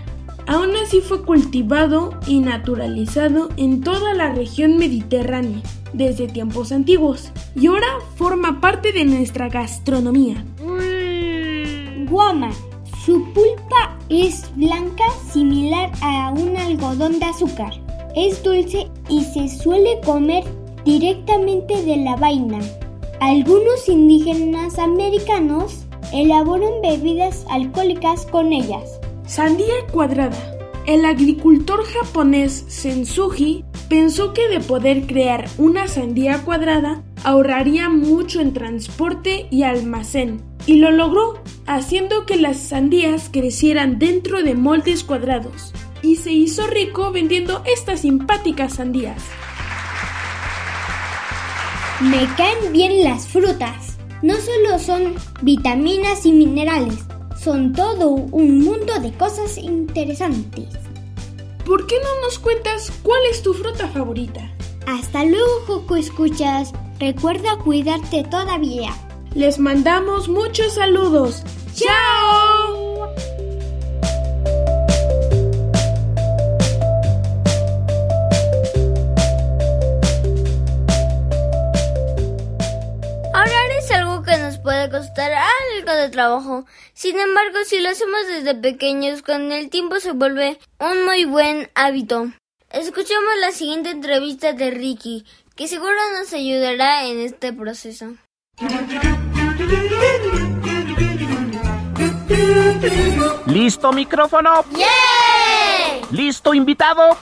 [0.47, 5.61] Aún así fue cultivado y naturalizado en toda la región mediterránea
[5.93, 10.43] desde tiempos antiguos y ahora forma parte de nuestra gastronomía.
[12.09, 12.51] Guama.
[13.05, 17.73] Su pulpa es blanca similar a un algodón de azúcar.
[18.15, 20.43] Es dulce y se suele comer
[20.85, 22.59] directamente de la vaina.
[23.19, 29.00] Algunos indígenas americanos elaboran bebidas alcohólicas con ellas.
[29.31, 30.59] Sandía cuadrada.
[30.85, 38.51] El agricultor japonés Sensuji pensó que de poder crear una sandía cuadrada ahorraría mucho en
[38.51, 45.71] transporte y almacén, y lo logró, haciendo que las sandías crecieran dentro de moldes cuadrados,
[46.01, 49.23] y se hizo rico vendiendo estas simpáticas sandías.
[52.01, 53.97] Me caen bien las frutas.
[54.21, 57.05] No solo son vitaminas y minerales,
[57.43, 60.69] son todo un mundo de cosas interesantes.
[61.65, 64.51] ¿Por qué no nos cuentas cuál es tu fruta favorita?
[64.87, 66.71] Hasta luego, Joco Escuchas.
[66.99, 68.91] Recuerda cuidarte todavía.
[69.33, 71.43] Les mandamos muchos saludos.
[71.73, 72.50] ¡Chao!
[84.81, 86.65] Puede costar algo de trabajo.
[86.93, 91.69] Sin embargo, si lo hacemos desde pequeños, con el tiempo se vuelve un muy buen
[91.75, 92.31] hábito.
[92.71, 95.25] Escuchamos la siguiente entrevista de Ricky,
[95.55, 98.15] que seguro nos ayudará en este proceso.
[103.45, 104.65] ¿Listo micrófono?
[106.11, 107.17] ¿Listo invitado?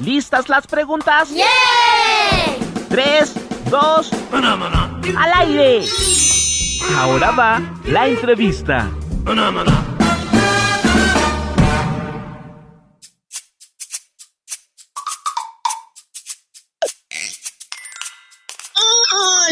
[0.00, 1.28] ¿Listas las preguntas?
[2.88, 3.32] Tres,
[3.70, 4.10] dos,
[5.16, 5.84] al aire.
[6.96, 8.90] Ahora va la entrevista.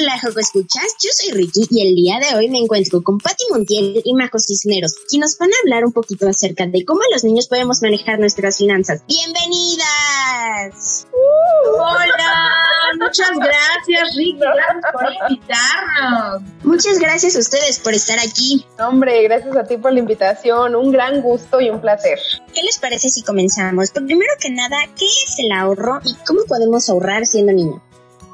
[0.00, 0.96] Hola, Joco Escuchas.
[1.02, 4.38] Yo soy Ricky y el día de hoy me encuentro con Patti Montiel y Majo
[4.38, 8.18] Cisneros, quienes nos van a hablar un poquito acerca de cómo los niños podemos manejar
[8.18, 9.02] nuestras finanzas.
[9.06, 11.06] ¡Bienvenidas!
[11.12, 12.49] Hola,
[12.98, 16.42] muchas gracias Ricky, gracias por invitarnos.
[16.62, 18.66] Muchas gracias a ustedes por estar aquí.
[18.78, 22.18] Hombre, gracias a ti por la invitación, un gran gusto y un placer.
[22.54, 23.90] ¿Qué les parece si comenzamos?
[23.90, 27.82] Pues primero que nada, ¿qué es el ahorro y cómo podemos ahorrar siendo niño?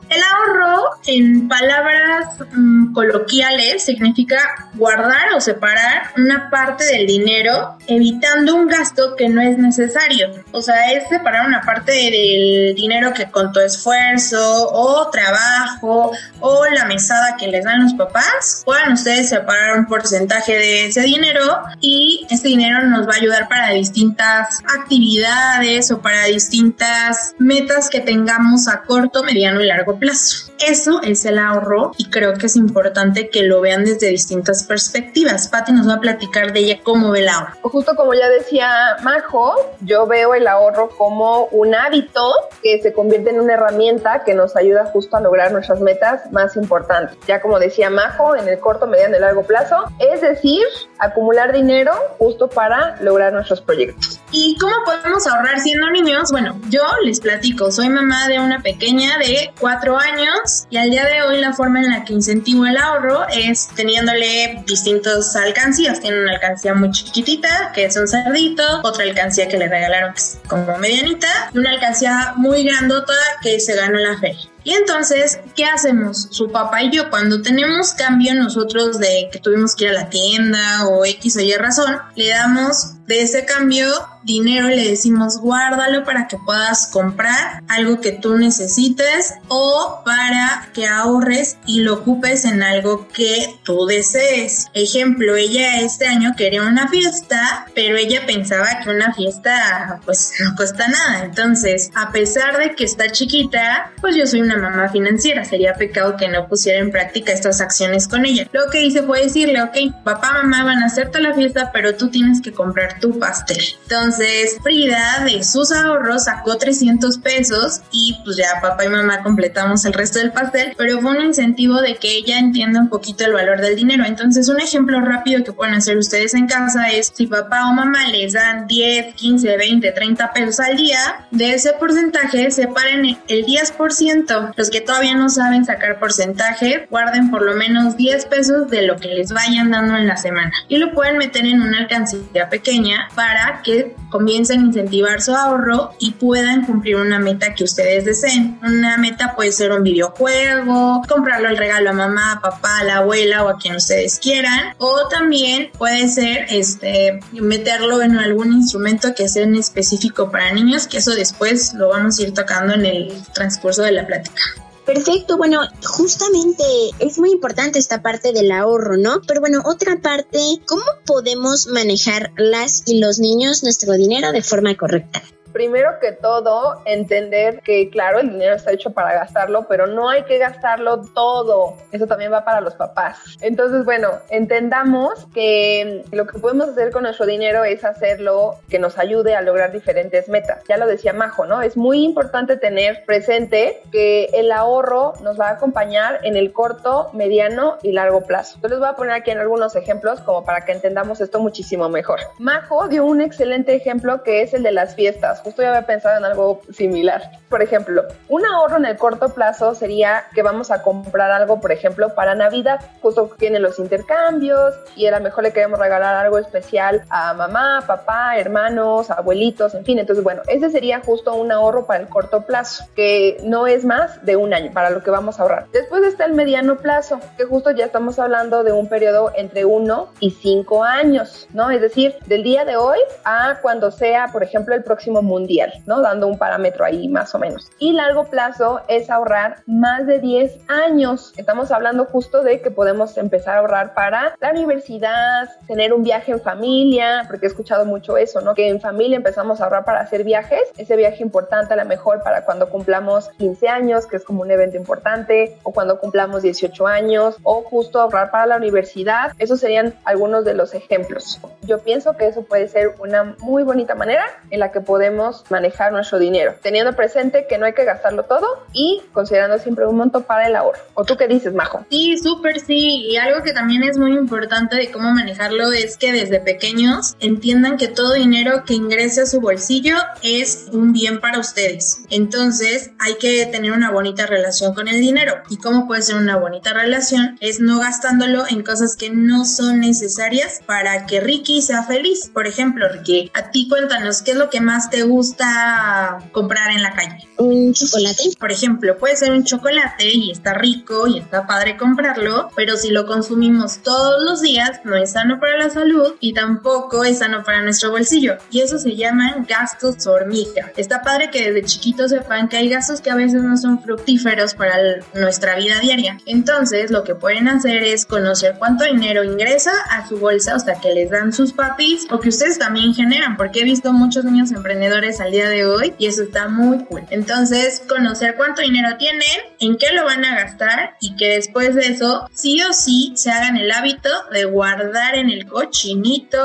[0.09, 4.38] El ahorro, en palabras mm, coloquiales, significa
[4.74, 10.30] guardar o separar una parte del dinero, evitando un gasto que no es necesario.
[10.52, 16.64] O sea, es separar una parte del dinero que con tu esfuerzo o trabajo o
[16.66, 21.62] la mesada que les dan los papás, puedan ustedes separar un porcentaje de ese dinero
[21.80, 28.00] y ese dinero nos va a ayudar para distintas actividades o para distintas metas que
[28.00, 30.53] tengamos a corto, mediano y largo plazo.
[30.59, 35.49] Eso es el ahorro y creo que es importante que lo vean desde distintas perspectivas.
[35.49, 37.55] Patti nos va a platicar de ella cómo ve el ahorro.
[37.62, 42.32] Justo como ya decía Majo, yo veo el ahorro como un hábito
[42.62, 46.57] que se convierte en una herramienta que nos ayuda justo a lograr nuestras metas más
[46.57, 47.16] importantes.
[47.26, 50.62] Ya como decía Majo, en el corto, mediano y largo plazo, es decir,
[50.99, 54.20] acumular dinero justo para lograr nuestros proyectos.
[54.32, 56.30] ¿Y cómo podemos ahorrar siendo niños?
[56.32, 61.05] Bueno, yo les platico, soy mamá de una pequeña de cuatro años y al día
[61.07, 66.01] de hoy la forma en la que incentivo el ahorro es teniéndole distintos alcancías.
[66.01, 70.18] Tiene una alcancía muy chiquitita, que es un cerdito, otra alcancía que le regalaron que
[70.18, 74.49] es como medianita y una alcancía muy grandota que se ganó la feria.
[74.64, 76.26] Y entonces, ¿qué hacemos?
[76.32, 80.11] Su papá y yo, cuando tenemos cambio nosotros de que tuvimos que ir a la
[80.11, 83.87] tienda o X o Y razón, le damos de ese cambio
[84.26, 90.68] dinero y le decimos guárdalo para que puedas comprar algo que tú necesites o para
[90.74, 94.66] que ahorres y lo ocupes en algo que tú desees.
[94.74, 100.54] Ejemplo, ella este año quería una fiesta, pero ella pensaba que una fiesta pues no
[100.56, 101.24] cuesta nada.
[101.24, 105.44] Entonces, a pesar de que está chiquita, pues yo soy una mamá financiera.
[105.44, 108.48] Sería pecado que no pusiera en práctica estas acciones con ella.
[108.52, 112.10] Lo que hice fue decirle, ok, papá, mamá van a hacerte la fiesta, pero tú
[112.10, 113.62] tienes que comprar tu pastel.
[113.82, 114.15] Entonces,
[114.62, 119.92] Frida de sus ahorros sacó 300 pesos y pues ya papá y mamá completamos el
[119.92, 123.60] resto del pastel, pero fue un incentivo de que ella entienda un poquito el valor
[123.60, 124.04] del dinero.
[124.04, 128.08] Entonces, un ejemplo rápido que pueden hacer ustedes en casa es si papá o mamá
[128.08, 134.52] les dan 10, 15, 20, 30 pesos al día, de ese porcentaje separen el 10%.
[134.56, 138.96] Los que todavía no saben sacar porcentaje, guarden por lo menos 10 pesos de lo
[138.96, 143.08] que les vayan dando en la semana y lo pueden meter en una alcancía pequeña
[143.14, 148.59] para que comiencen a incentivar su ahorro y puedan cumplir una meta que ustedes deseen.
[148.62, 152.96] Una meta puede ser un videojuego, comprarlo el regalo a mamá, a papá, a la
[152.98, 154.74] abuela o a quien ustedes quieran.
[154.78, 160.86] O también puede ser este meterlo en algún instrumento que sea en específico para niños,
[160.86, 164.42] que eso después lo vamos a ir tocando en el transcurso de la plática.
[164.87, 166.62] Perfecto, bueno, justamente
[167.01, 169.20] es muy importante esta parte del ahorro, ¿no?
[169.26, 174.76] Pero bueno, otra parte, ¿cómo podemos manejar las y los niños nuestro dinero de forma
[174.76, 175.22] correcta?
[175.57, 180.24] Primero que todo, entender que, claro, el dinero está hecho para gastarlo, pero no hay
[180.24, 181.76] que gastarlo todo.
[181.92, 183.16] Eso también va para los papás.
[183.40, 188.98] Entonces, bueno, entendamos que lo que podemos hacer con nuestro dinero es hacerlo que nos
[188.98, 190.62] ayude a lograr diferentes metas.
[190.68, 191.62] Ya lo decía Majo, ¿no?
[191.62, 197.09] Es muy importante tener presente que el ahorro nos va a acompañar en el corto,
[197.14, 198.59] mediano y largo plazo.
[198.62, 201.88] Yo les voy a poner aquí en algunos ejemplos como para que entendamos esto muchísimo
[201.88, 202.20] mejor.
[202.38, 206.18] Majo dio un excelente ejemplo que es el de las fiestas justo ya había pensado
[206.18, 207.22] en algo similar.
[207.49, 211.70] Por ejemplo, un ahorro en el corto plazo sería que vamos a comprar algo, por
[211.70, 212.80] ejemplo, para Navidad.
[213.01, 217.84] Justo tienen los intercambios y a lo mejor le queremos regalar algo especial a mamá,
[217.86, 220.01] papá, hermanos, abuelitos, en fin.
[220.01, 224.24] Entonces, bueno, ese sería justo un ahorro para el corto plazo, que no es más
[224.24, 225.66] de un año para lo que vamos a ahorrar.
[225.72, 230.09] Después está el mediano plazo, que justo ya estamos hablando de un periodo entre uno
[230.18, 231.70] y cinco años, ¿no?
[231.70, 236.01] Es decir, del día de hoy a cuando sea, por ejemplo, el próximo mundial, ¿no?
[236.01, 237.70] Dando un parámetro ahí más o menos.
[237.78, 241.34] Y largo plazo es ahorrar más de 10 años.
[241.37, 246.32] Estamos hablando justo de que podemos empezar a ahorrar para la universidad, tener un viaje
[246.32, 248.55] en familia, porque he escuchado mucho eso, ¿no?
[248.55, 252.22] Que en familia empezamos a ahorrar para hacer viajes, ese viaje importante a lo mejor
[252.22, 256.87] para cuando cumplamos 15 años, que es como un evento importante, o cuando cumplamos 18
[256.87, 259.32] años, o justo ahorrar para la universidad.
[259.39, 261.41] Esos serían algunos de los ejemplos.
[261.62, 265.15] Yo pienso que eso puede ser una muy bonita manera en la que podemos
[265.50, 269.96] manejar nuestro dinero, teniendo presente que no hay que gastarlo todo y considerando siempre un
[269.96, 270.80] monto para el ahorro.
[270.94, 271.84] ¿O tú qué dices, Majo?
[271.90, 273.06] Sí, súper sí.
[273.08, 277.76] Y algo que también es muy importante de cómo manejarlo es que desde pequeños entiendan
[277.76, 282.00] que todo dinero que ingrese a su bolsillo es un bien para ustedes.
[282.10, 285.34] Entonces hay que tener una bonita relación con el dinero.
[285.50, 287.36] ¿Y cómo puede ser una bonita relación?
[287.40, 292.30] Es no gastándolo en cosas que no son necesarias para que Ricky sea feliz.
[292.32, 296.82] Por ejemplo, Ricky, a ti cuéntanos qué es lo que más te gusta comprar en
[296.82, 297.28] la calle?
[297.38, 298.30] Un chocolate.
[298.38, 302.90] Por ejemplo, puede ser un chocolate y está rico y está padre comprarlo, pero si
[302.90, 307.42] lo consumimos todos los días no es sano para la salud y tampoco es sano
[307.44, 308.36] para nuestro bolsillo.
[308.50, 310.72] Y eso se llaman gastos hormiga.
[310.76, 314.54] Está padre que desde chiquitos sepan que hay gastos que a veces no son fructíferos
[314.54, 314.76] para
[315.14, 316.18] nuestra vida diaria.
[316.26, 320.80] Entonces, lo que pueden hacer es conocer cuánto dinero ingresa a su bolsa, o sea,
[320.80, 324.52] que les dan sus papis o que ustedes también generan, porque he visto muchos niños
[324.52, 327.03] emprendedores al día de hoy y eso está muy cool.
[327.11, 329.20] Entonces, conocer cuánto dinero tienen,
[329.61, 333.30] en qué lo van a gastar y que después de eso, sí o sí, se
[333.30, 336.40] hagan el hábito de guardar en el cochinito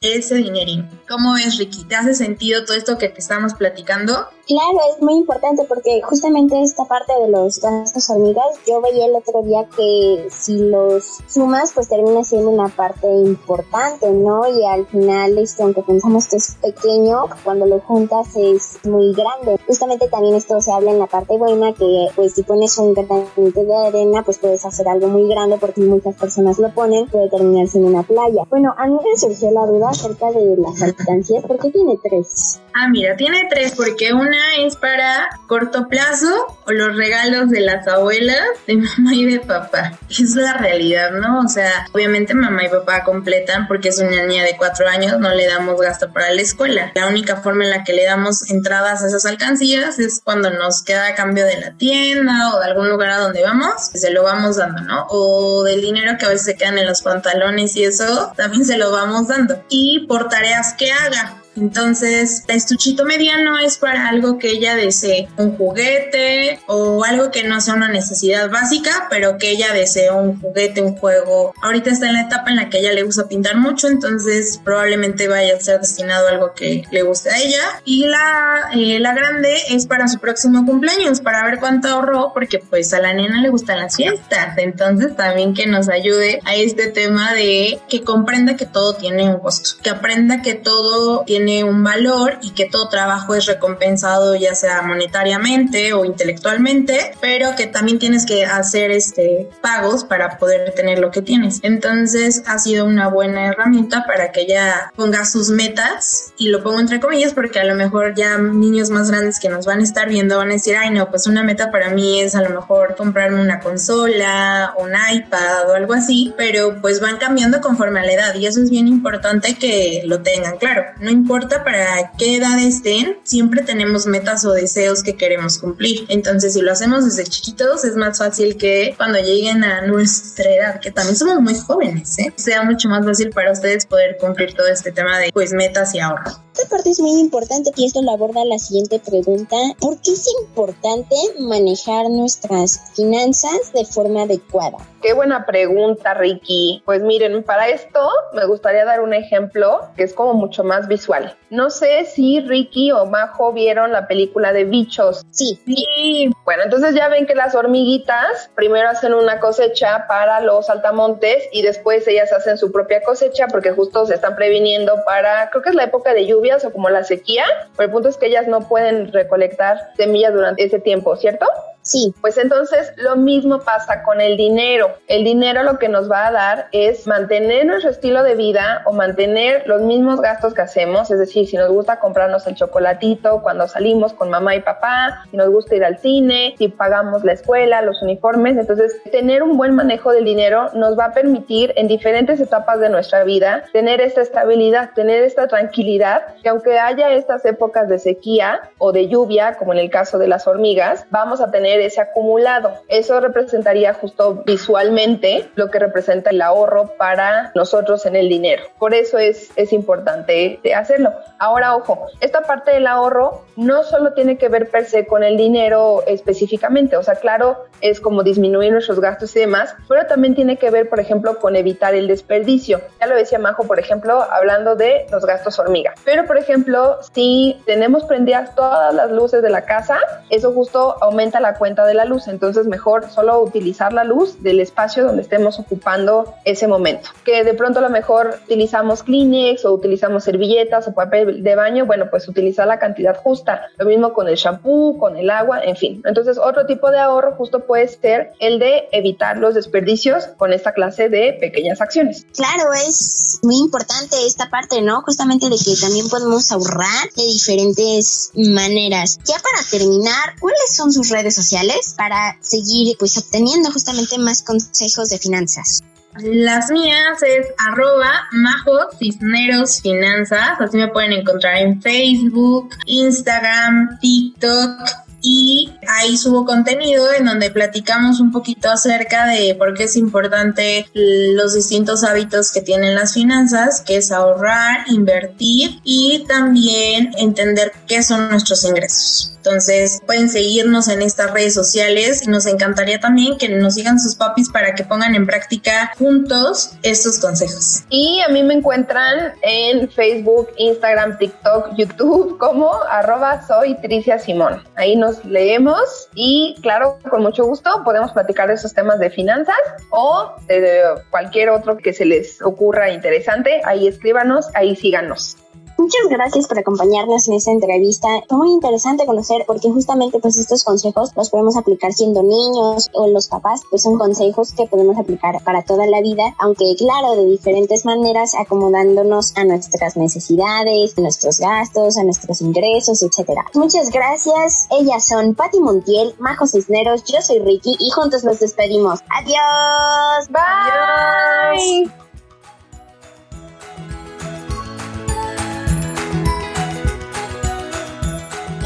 [0.00, 0.88] ese dinerín.
[1.08, 1.84] ¿Cómo ves, Ricky?
[1.84, 4.12] ¿Te hace sentido todo esto que te estamos platicando?
[4.46, 9.16] Claro, es muy importante porque justamente esta parte de los gastos hormigas, yo veía el
[9.16, 14.46] otro día que si los sumas, pues termina siendo una parte importante, ¿no?
[14.46, 19.58] Y al final, este, aunque pensamos que es pequeño, cuando lo juntas es muy grande.
[19.66, 23.64] Justamente también esto se habla en la parte buena, que pues si pones un granito
[23.64, 27.66] de arena, pues puedes hacer algo muy grande porque muchas personas lo ponen, puede terminar
[27.66, 28.44] siendo una playa.
[28.48, 32.60] Bueno, a mí me surgió la duda acerca de las alcancías, ¿por qué tiene tres?
[32.74, 36.28] Ah, mira, tiene tres porque una es para corto plazo
[36.66, 39.92] o los regalos de las abuelas, de mamá y de papá.
[40.10, 41.40] Es la realidad, ¿no?
[41.40, 45.34] O sea, obviamente mamá y papá completan porque es una niña de cuatro años, no
[45.34, 46.92] le damos gasto para la escuela.
[46.94, 50.82] La única forma en la que le damos entradas a esas alcancías es cuando nos
[50.82, 54.22] queda a cambio de la tienda o de algún lugar a donde vamos, se lo
[54.22, 55.06] vamos dando, ¿no?
[55.08, 58.76] O del dinero que a veces se quedan en los pantalones y eso, también se
[58.76, 59.62] lo vamos dando.
[60.08, 61.42] Por tareas que haga.
[61.56, 67.60] Entonces, estuchito mediano es para algo que ella desee, un juguete o algo que no
[67.60, 71.54] sea una necesidad básica, pero que ella desee un juguete, un juego.
[71.62, 75.28] Ahorita está en la etapa en la que ella le gusta pintar mucho, entonces probablemente
[75.28, 77.62] vaya a ser destinado a algo que le guste a ella.
[77.84, 82.58] Y la, eh, la grande es para su próximo cumpleaños, para ver cuánto ahorró, porque
[82.58, 84.58] pues a la nena le gustan las fiestas.
[84.58, 89.40] Entonces también que nos ayude a este tema de que comprenda que todo tiene un
[89.40, 94.54] costo, que aprenda que todo tiene un valor y que todo trabajo es recompensado ya
[94.54, 100.98] sea monetariamente o intelectualmente, pero que también tienes que hacer este pagos para poder tener
[100.98, 101.60] lo que tienes.
[101.62, 106.80] Entonces ha sido una buena herramienta para que ella ponga sus metas y lo pongo
[106.80, 110.08] entre comillas porque a lo mejor ya niños más grandes que nos van a estar
[110.08, 112.96] viendo van a decir, ay no, pues una meta para mí es a lo mejor
[112.96, 118.12] comprarme una consola, un iPad o algo así, pero pues van cambiando conforme a la
[118.12, 120.82] edad y eso es bien importante que lo tengan claro.
[120.98, 126.06] No importa para qué edad estén, siempre tenemos metas o deseos que queremos cumplir.
[126.08, 130.80] Entonces, si lo hacemos desde chiquitos, es más fácil que cuando lleguen a nuestra edad,
[130.80, 132.32] que también somos muy jóvenes, ¿eh?
[132.36, 136.00] sea mucho más fácil para ustedes poder cumplir todo este tema de pues metas y
[136.00, 136.45] ahorros.
[136.56, 139.56] Esta parte es muy importante y esto lo aborda la siguiente pregunta.
[139.78, 144.78] ¿Por qué es importante manejar nuestras finanzas de forma adecuada?
[145.02, 146.82] Qué buena pregunta, Ricky.
[146.86, 151.36] Pues miren, para esto me gustaría dar un ejemplo que es como mucho más visual.
[151.50, 155.24] No sé si Ricky o Majo vieron la película de bichos.
[155.30, 155.60] Sí.
[155.64, 156.30] Sí.
[156.44, 161.62] Bueno, entonces ya ven que las hormiguitas primero hacen una cosecha para los altamontes y
[161.62, 165.74] después ellas hacen su propia cosecha porque justo se están previniendo para, creo que es
[165.74, 166.26] la época de
[166.64, 167.44] o como la sequía,
[167.76, 171.46] pero el punto es que ellas no pueden recolectar semillas durante ese tiempo, ¿cierto?
[171.86, 172.12] Sí.
[172.20, 174.90] Pues entonces lo mismo pasa con el dinero.
[175.06, 178.92] El dinero lo que nos va a dar es mantener nuestro estilo de vida o
[178.92, 183.68] mantener los mismos gastos que hacemos, es decir, si nos gusta comprarnos el chocolatito cuando
[183.68, 187.82] salimos con mamá y papá, si nos gusta ir al cine, si pagamos la escuela,
[187.82, 192.40] los uniformes, entonces tener un buen manejo del dinero nos va a permitir en diferentes
[192.40, 197.88] etapas de nuestra vida tener esta estabilidad, tener esta tranquilidad, que aunque haya estas épocas
[197.88, 201.75] de sequía o de lluvia, como en el caso de las hormigas, vamos a tener
[201.80, 202.72] ese acumulado.
[202.88, 208.64] Eso representaría justo visualmente lo que representa el ahorro para nosotros en el dinero.
[208.78, 211.12] Por eso es, es importante hacerlo.
[211.38, 215.36] Ahora, ojo, esta parte del ahorro no solo tiene que ver per se con el
[215.36, 220.56] dinero específicamente, o sea, claro, es como disminuir nuestros gastos y demás, pero también tiene
[220.56, 222.80] que ver, por ejemplo, con evitar el desperdicio.
[223.00, 225.94] Ya lo decía Majo, por ejemplo, hablando de los gastos hormiga.
[226.04, 229.98] Pero, por ejemplo, si tenemos prendidas todas las luces de la casa,
[230.30, 234.60] eso justo aumenta la cuenta de la luz, entonces mejor solo utilizar la luz del
[234.60, 237.10] espacio donde estemos ocupando ese momento.
[237.24, 241.86] Que de pronto a lo mejor utilizamos Kleenex o utilizamos servilletas o papel de baño,
[241.86, 243.68] bueno, pues utilizar la cantidad justa.
[243.76, 246.02] Lo mismo con el shampoo, con el agua, en fin.
[246.04, 250.72] Entonces otro tipo de ahorro justo puede ser el de evitar los desperdicios con esta
[250.72, 252.26] clase de pequeñas acciones.
[252.34, 255.02] Claro, es muy importante esta parte, ¿no?
[255.02, 259.18] Justamente de que también podemos ahorrar de diferentes maneras.
[259.24, 265.08] Ya para terminar, ¿cuáles son sus redes sociales para seguir pues obteniendo justamente más consejos
[265.08, 265.82] de finanzas?
[266.22, 275.05] Las mías es arroba majo cisneros finanzas, así me pueden encontrar en Facebook, Instagram, TikTok
[275.22, 280.88] y ahí subo contenido en donde platicamos un poquito acerca de por qué es importante
[280.94, 288.02] los distintos hábitos que tienen las finanzas, que es ahorrar, invertir y también entender qué
[288.02, 289.35] son nuestros ingresos.
[289.46, 294.16] Entonces pueden seguirnos en estas redes sociales y nos encantaría también que nos sigan sus
[294.16, 297.84] papis para que pongan en práctica juntos estos consejos.
[297.88, 304.64] Y a mí me encuentran en Facebook, Instagram, TikTok, YouTube como arroba soy Tricia Simón.
[304.74, 309.54] Ahí nos leemos y claro, con mucho gusto podemos platicar de esos temas de finanzas
[309.90, 313.60] o de cualquier otro que se les ocurra interesante.
[313.64, 315.36] Ahí escríbanos, ahí síganos.
[315.78, 318.08] Muchas gracias por acompañarnos en esta entrevista.
[318.28, 323.06] Fue muy interesante conocer porque justamente pues estos consejos los podemos aplicar siendo niños o
[323.08, 327.26] los papás, pues son consejos que podemos aplicar para toda la vida, aunque claro, de
[327.26, 333.44] diferentes maneras acomodándonos a nuestras necesidades, a nuestros gastos, a nuestros ingresos, etcétera.
[333.54, 334.66] Muchas gracias.
[334.70, 339.00] Ellas son Patti Montiel, Majo Cisneros, yo soy Ricky y juntos nos despedimos.
[339.10, 340.28] Adiós.
[340.30, 342.05] Bye.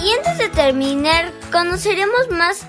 [0.02, 2.66] Y antes de terminar, conoceremos más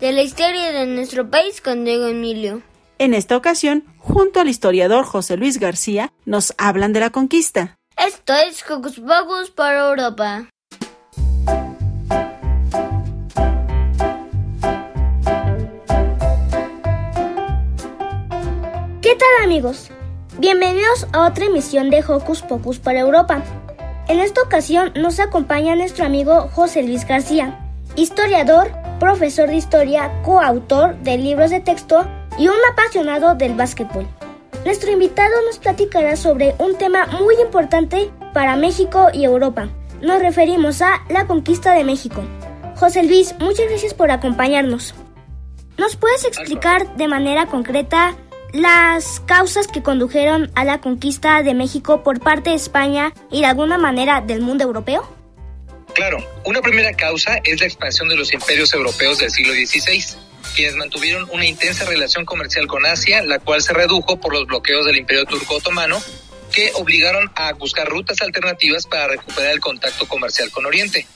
[0.00, 2.60] de la historia de nuestro país con Diego Emilio.
[2.98, 7.76] En esta ocasión, junto al historiador José Luis García, nos hablan de la conquista.
[7.96, 10.48] Esto es Hocus Pocus para Europa.
[19.00, 19.90] ¿Qué tal amigos?
[20.38, 23.42] Bienvenidos a otra emisión de Hocus Pocus para Europa.
[24.06, 27.58] En esta ocasión nos acompaña nuestro amigo José Luis García,
[27.96, 32.06] historiador, profesor de historia, coautor de libros de texto
[32.38, 34.06] y un apasionado del básquetbol.
[34.66, 39.70] Nuestro invitado nos platicará sobre un tema muy importante para México y Europa.
[40.02, 42.22] Nos referimos a la conquista de México.
[42.76, 44.94] José Luis, muchas gracias por acompañarnos.
[45.78, 48.14] ¿Nos puedes explicar de manera concreta
[48.54, 53.46] las causas que condujeron a la conquista de México por parte de España y de
[53.46, 55.12] alguna manera del mundo europeo?
[55.92, 60.04] Claro, una primera causa es la expansión de los imperios europeos del siglo XVI,
[60.54, 64.86] quienes mantuvieron una intensa relación comercial con Asia, la cual se redujo por los bloqueos
[64.86, 66.00] del imperio turco otomano,
[66.52, 71.08] que obligaron a buscar rutas alternativas para recuperar el contacto comercial con Oriente.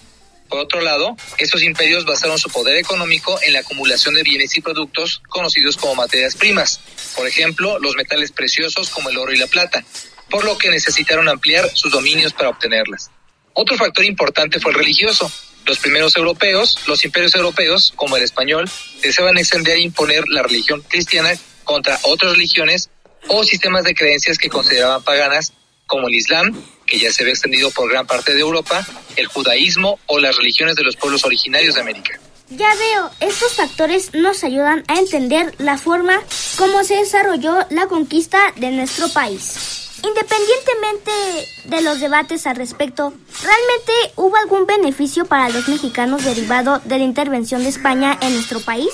[0.48, 4.62] Por otro lado, estos imperios basaron su poder económico en la acumulación de bienes y
[4.62, 6.80] productos conocidos como materias primas,
[7.14, 9.84] por ejemplo, los metales preciosos como el oro y la plata,
[10.30, 13.10] por lo que necesitaron ampliar sus dominios para obtenerlas.
[13.52, 15.30] Otro factor importante fue el religioso.
[15.66, 18.70] Los primeros europeos, los imperios europeos, como el español,
[19.02, 21.30] deseaban extender e imponer la religión cristiana
[21.64, 22.88] contra otras religiones
[23.26, 25.52] o sistemas de creencias que consideraban paganas,
[25.86, 26.54] como el Islam,
[26.88, 28.84] que ya se había extendido por gran parte de Europa,
[29.16, 32.18] el judaísmo o las religiones de los pueblos originarios de América.
[32.50, 36.18] Ya veo, estos factores nos ayudan a entender la forma
[36.56, 39.78] como se desarrolló la conquista de nuestro país.
[40.02, 41.10] Independientemente
[41.64, 43.12] de los debates al respecto,
[43.42, 48.60] ¿realmente hubo algún beneficio para los mexicanos derivado de la intervención de España en nuestro
[48.60, 48.88] país?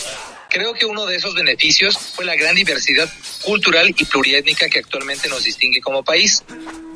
[0.49, 3.09] Creo que uno de esos beneficios fue la gran diversidad
[3.43, 6.43] cultural y pluriétnica que actualmente nos distingue como país,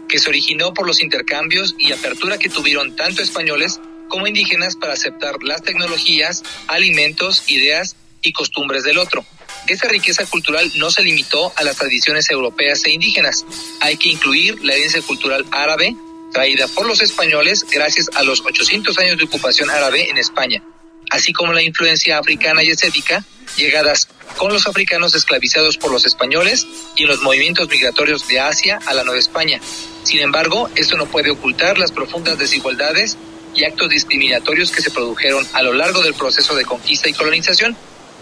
[0.09, 4.95] que se originó por los intercambios y apertura que tuvieron tanto españoles como indígenas para
[4.95, 9.25] aceptar las tecnologías, alimentos, ideas y costumbres del otro.
[9.67, 13.45] Esa riqueza cultural no se limitó a las tradiciones europeas e indígenas.
[13.81, 15.95] Hay que incluir la herencia cultural árabe,
[16.33, 20.63] traída por los españoles gracias a los 800 años de ocupación árabe en España,
[21.11, 23.25] así como la influencia africana y escética,
[23.57, 28.79] llegadas con los africanos esclavizados por los españoles y en los movimientos migratorios de Asia
[28.87, 29.61] a la Nueva España.
[30.05, 33.17] Sin embargo, esto no puede ocultar las profundas desigualdades
[33.55, 37.77] y actos discriminatorios que se produjeron a lo largo del proceso de conquista y colonización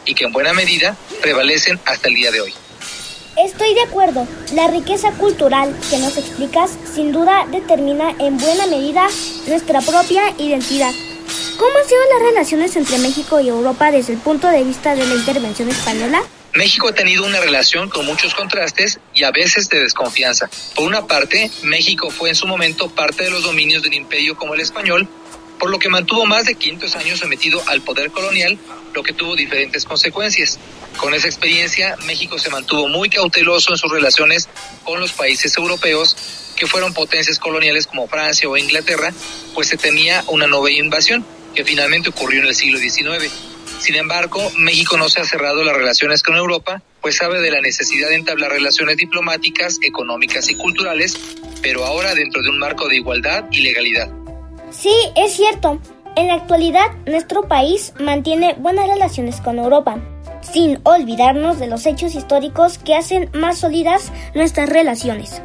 [0.05, 2.55] y que en buena medida prevalecen hasta el día de hoy.
[3.37, 4.27] Estoy de acuerdo.
[4.55, 9.07] La riqueza cultural que nos explicas sin duda determina en buena medida
[9.47, 10.95] nuestra propia identidad.
[11.57, 15.07] ¿Cómo han sido las relaciones entre México y Europa desde el punto de vista de
[15.07, 16.23] la intervención española?
[16.55, 20.51] México ha tenido una relación con muchos contrastes y a veces de desconfianza.
[20.75, 24.55] Por una parte, México fue en su momento parte de los dominios del imperio como
[24.55, 25.09] el español,
[25.59, 28.59] por lo que mantuvo más de 500 años sometido al poder colonial,
[28.93, 30.59] lo que tuvo diferentes consecuencias.
[30.99, 34.49] Con esa experiencia, México se mantuvo muy cauteloso en sus relaciones
[34.85, 36.17] con los países europeos
[36.57, 39.13] que fueron potencias coloniales como Francia o Inglaterra,
[39.55, 41.25] pues se temía una nueva invasión,
[41.57, 43.33] que finalmente ocurrió en el siglo XIX.
[43.81, 47.61] Sin embargo, México no se ha cerrado las relaciones con Europa, pues sabe de la
[47.61, 51.17] necesidad de entablar relaciones diplomáticas, económicas y culturales,
[51.63, 54.09] pero ahora dentro de un marco de igualdad y legalidad.
[54.71, 55.81] Sí, es cierto.
[56.15, 59.99] En la actualidad, nuestro país mantiene buenas relaciones con Europa,
[60.41, 65.43] sin olvidarnos de los hechos históricos que hacen más sólidas nuestras relaciones.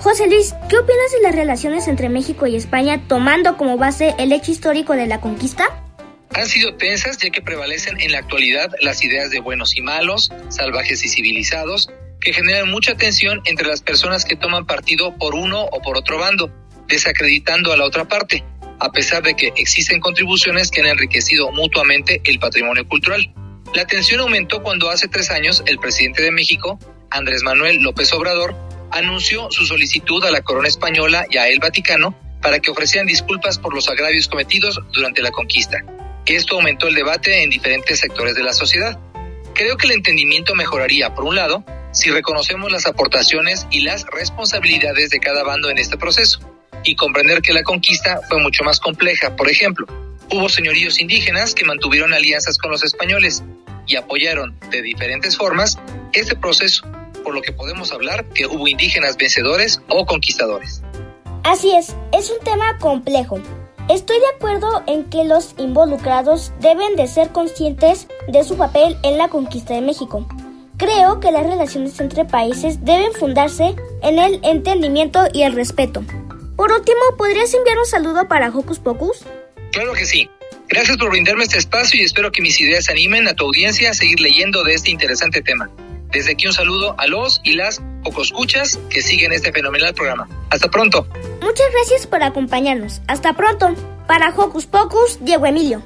[0.00, 4.32] José Luis, ¿qué opinas de las relaciones entre México y España tomando como base el
[4.32, 5.84] hecho histórico de la conquista?
[6.34, 10.30] Han sido tensas ya que prevalecen en la actualidad las ideas de buenos y malos,
[10.50, 11.90] salvajes y civilizados,
[12.20, 16.16] que generan mucha tensión entre las personas que toman partido por uno o por otro
[16.16, 16.52] bando,
[16.86, 18.44] desacreditando a la otra parte,
[18.78, 23.34] a pesar de que existen contribuciones que han enriquecido mutuamente el patrimonio cultural.
[23.74, 26.78] La tensión aumentó cuando hace tres años el presidente de México,
[27.10, 32.14] Andrés Manuel López Obrador, anunció su solicitud a la corona española y a el Vaticano
[32.40, 35.78] para que ofrecieran disculpas por los agravios cometidos durante la conquista.
[36.26, 38.98] Esto aumentó el debate en diferentes sectores de la sociedad.
[39.54, 45.10] Creo que el entendimiento mejoraría, por un lado, si reconocemos las aportaciones y las responsabilidades
[45.10, 46.40] de cada bando en este proceso,
[46.84, 49.36] y comprender que la conquista fue mucho más compleja.
[49.36, 49.86] Por ejemplo,
[50.30, 53.42] hubo señoríos indígenas que mantuvieron alianzas con los españoles
[53.86, 55.78] y apoyaron de diferentes formas
[56.12, 56.86] este proceso,
[57.18, 60.82] por lo que podemos hablar que hubo indígenas vencedores o conquistadores.
[61.44, 63.40] Así es, es un tema complejo.
[63.88, 69.16] Estoy de acuerdo en que los involucrados deben de ser conscientes de su papel en
[69.16, 70.28] la conquista de México.
[70.76, 76.04] Creo que las relaciones entre países deben fundarse en el entendimiento y el respeto.
[76.54, 79.24] Por último, ¿podrías enviar un saludo para Hocus Pocus?
[79.72, 80.28] Claro que sí.
[80.68, 83.94] Gracias por brindarme este espacio y espero que mis ideas animen a tu audiencia a
[83.94, 85.70] seguir leyendo de este interesante tema.
[86.10, 87.82] Desde aquí un saludo a los y las
[88.22, 90.26] Escuchas que siguen este fenomenal programa.
[90.50, 91.06] Hasta pronto.
[91.42, 93.00] Muchas gracias por acompañarnos.
[93.06, 93.74] Hasta pronto.
[94.06, 95.82] Para Hocus Pocus, Diego Emilio.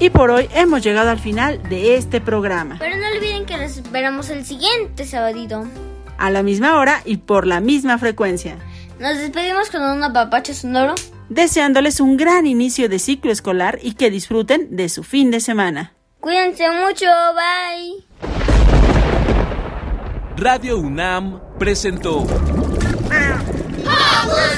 [0.00, 2.76] Y por hoy hemos llegado al final de este programa.
[2.78, 5.66] Pero no olviden que nos esperamos el siguiente sabadito.
[6.18, 8.56] A la misma hora y por la misma frecuencia.
[8.98, 10.94] Nos despedimos con un apapacho sonoro.
[11.30, 15.94] Deseándoles un gran inicio de ciclo escolar y que disfruten de su fin de semana.
[16.18, 18.04] Cuídense mucho, bye.
[20.36, 22.26] Radio UNAM presentó ¡Hocus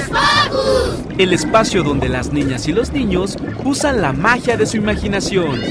[0.09, 0.99] Pocus!
[1.19, 5.61] el espacio donde las niñas y los niños usan la magia de su imaginación.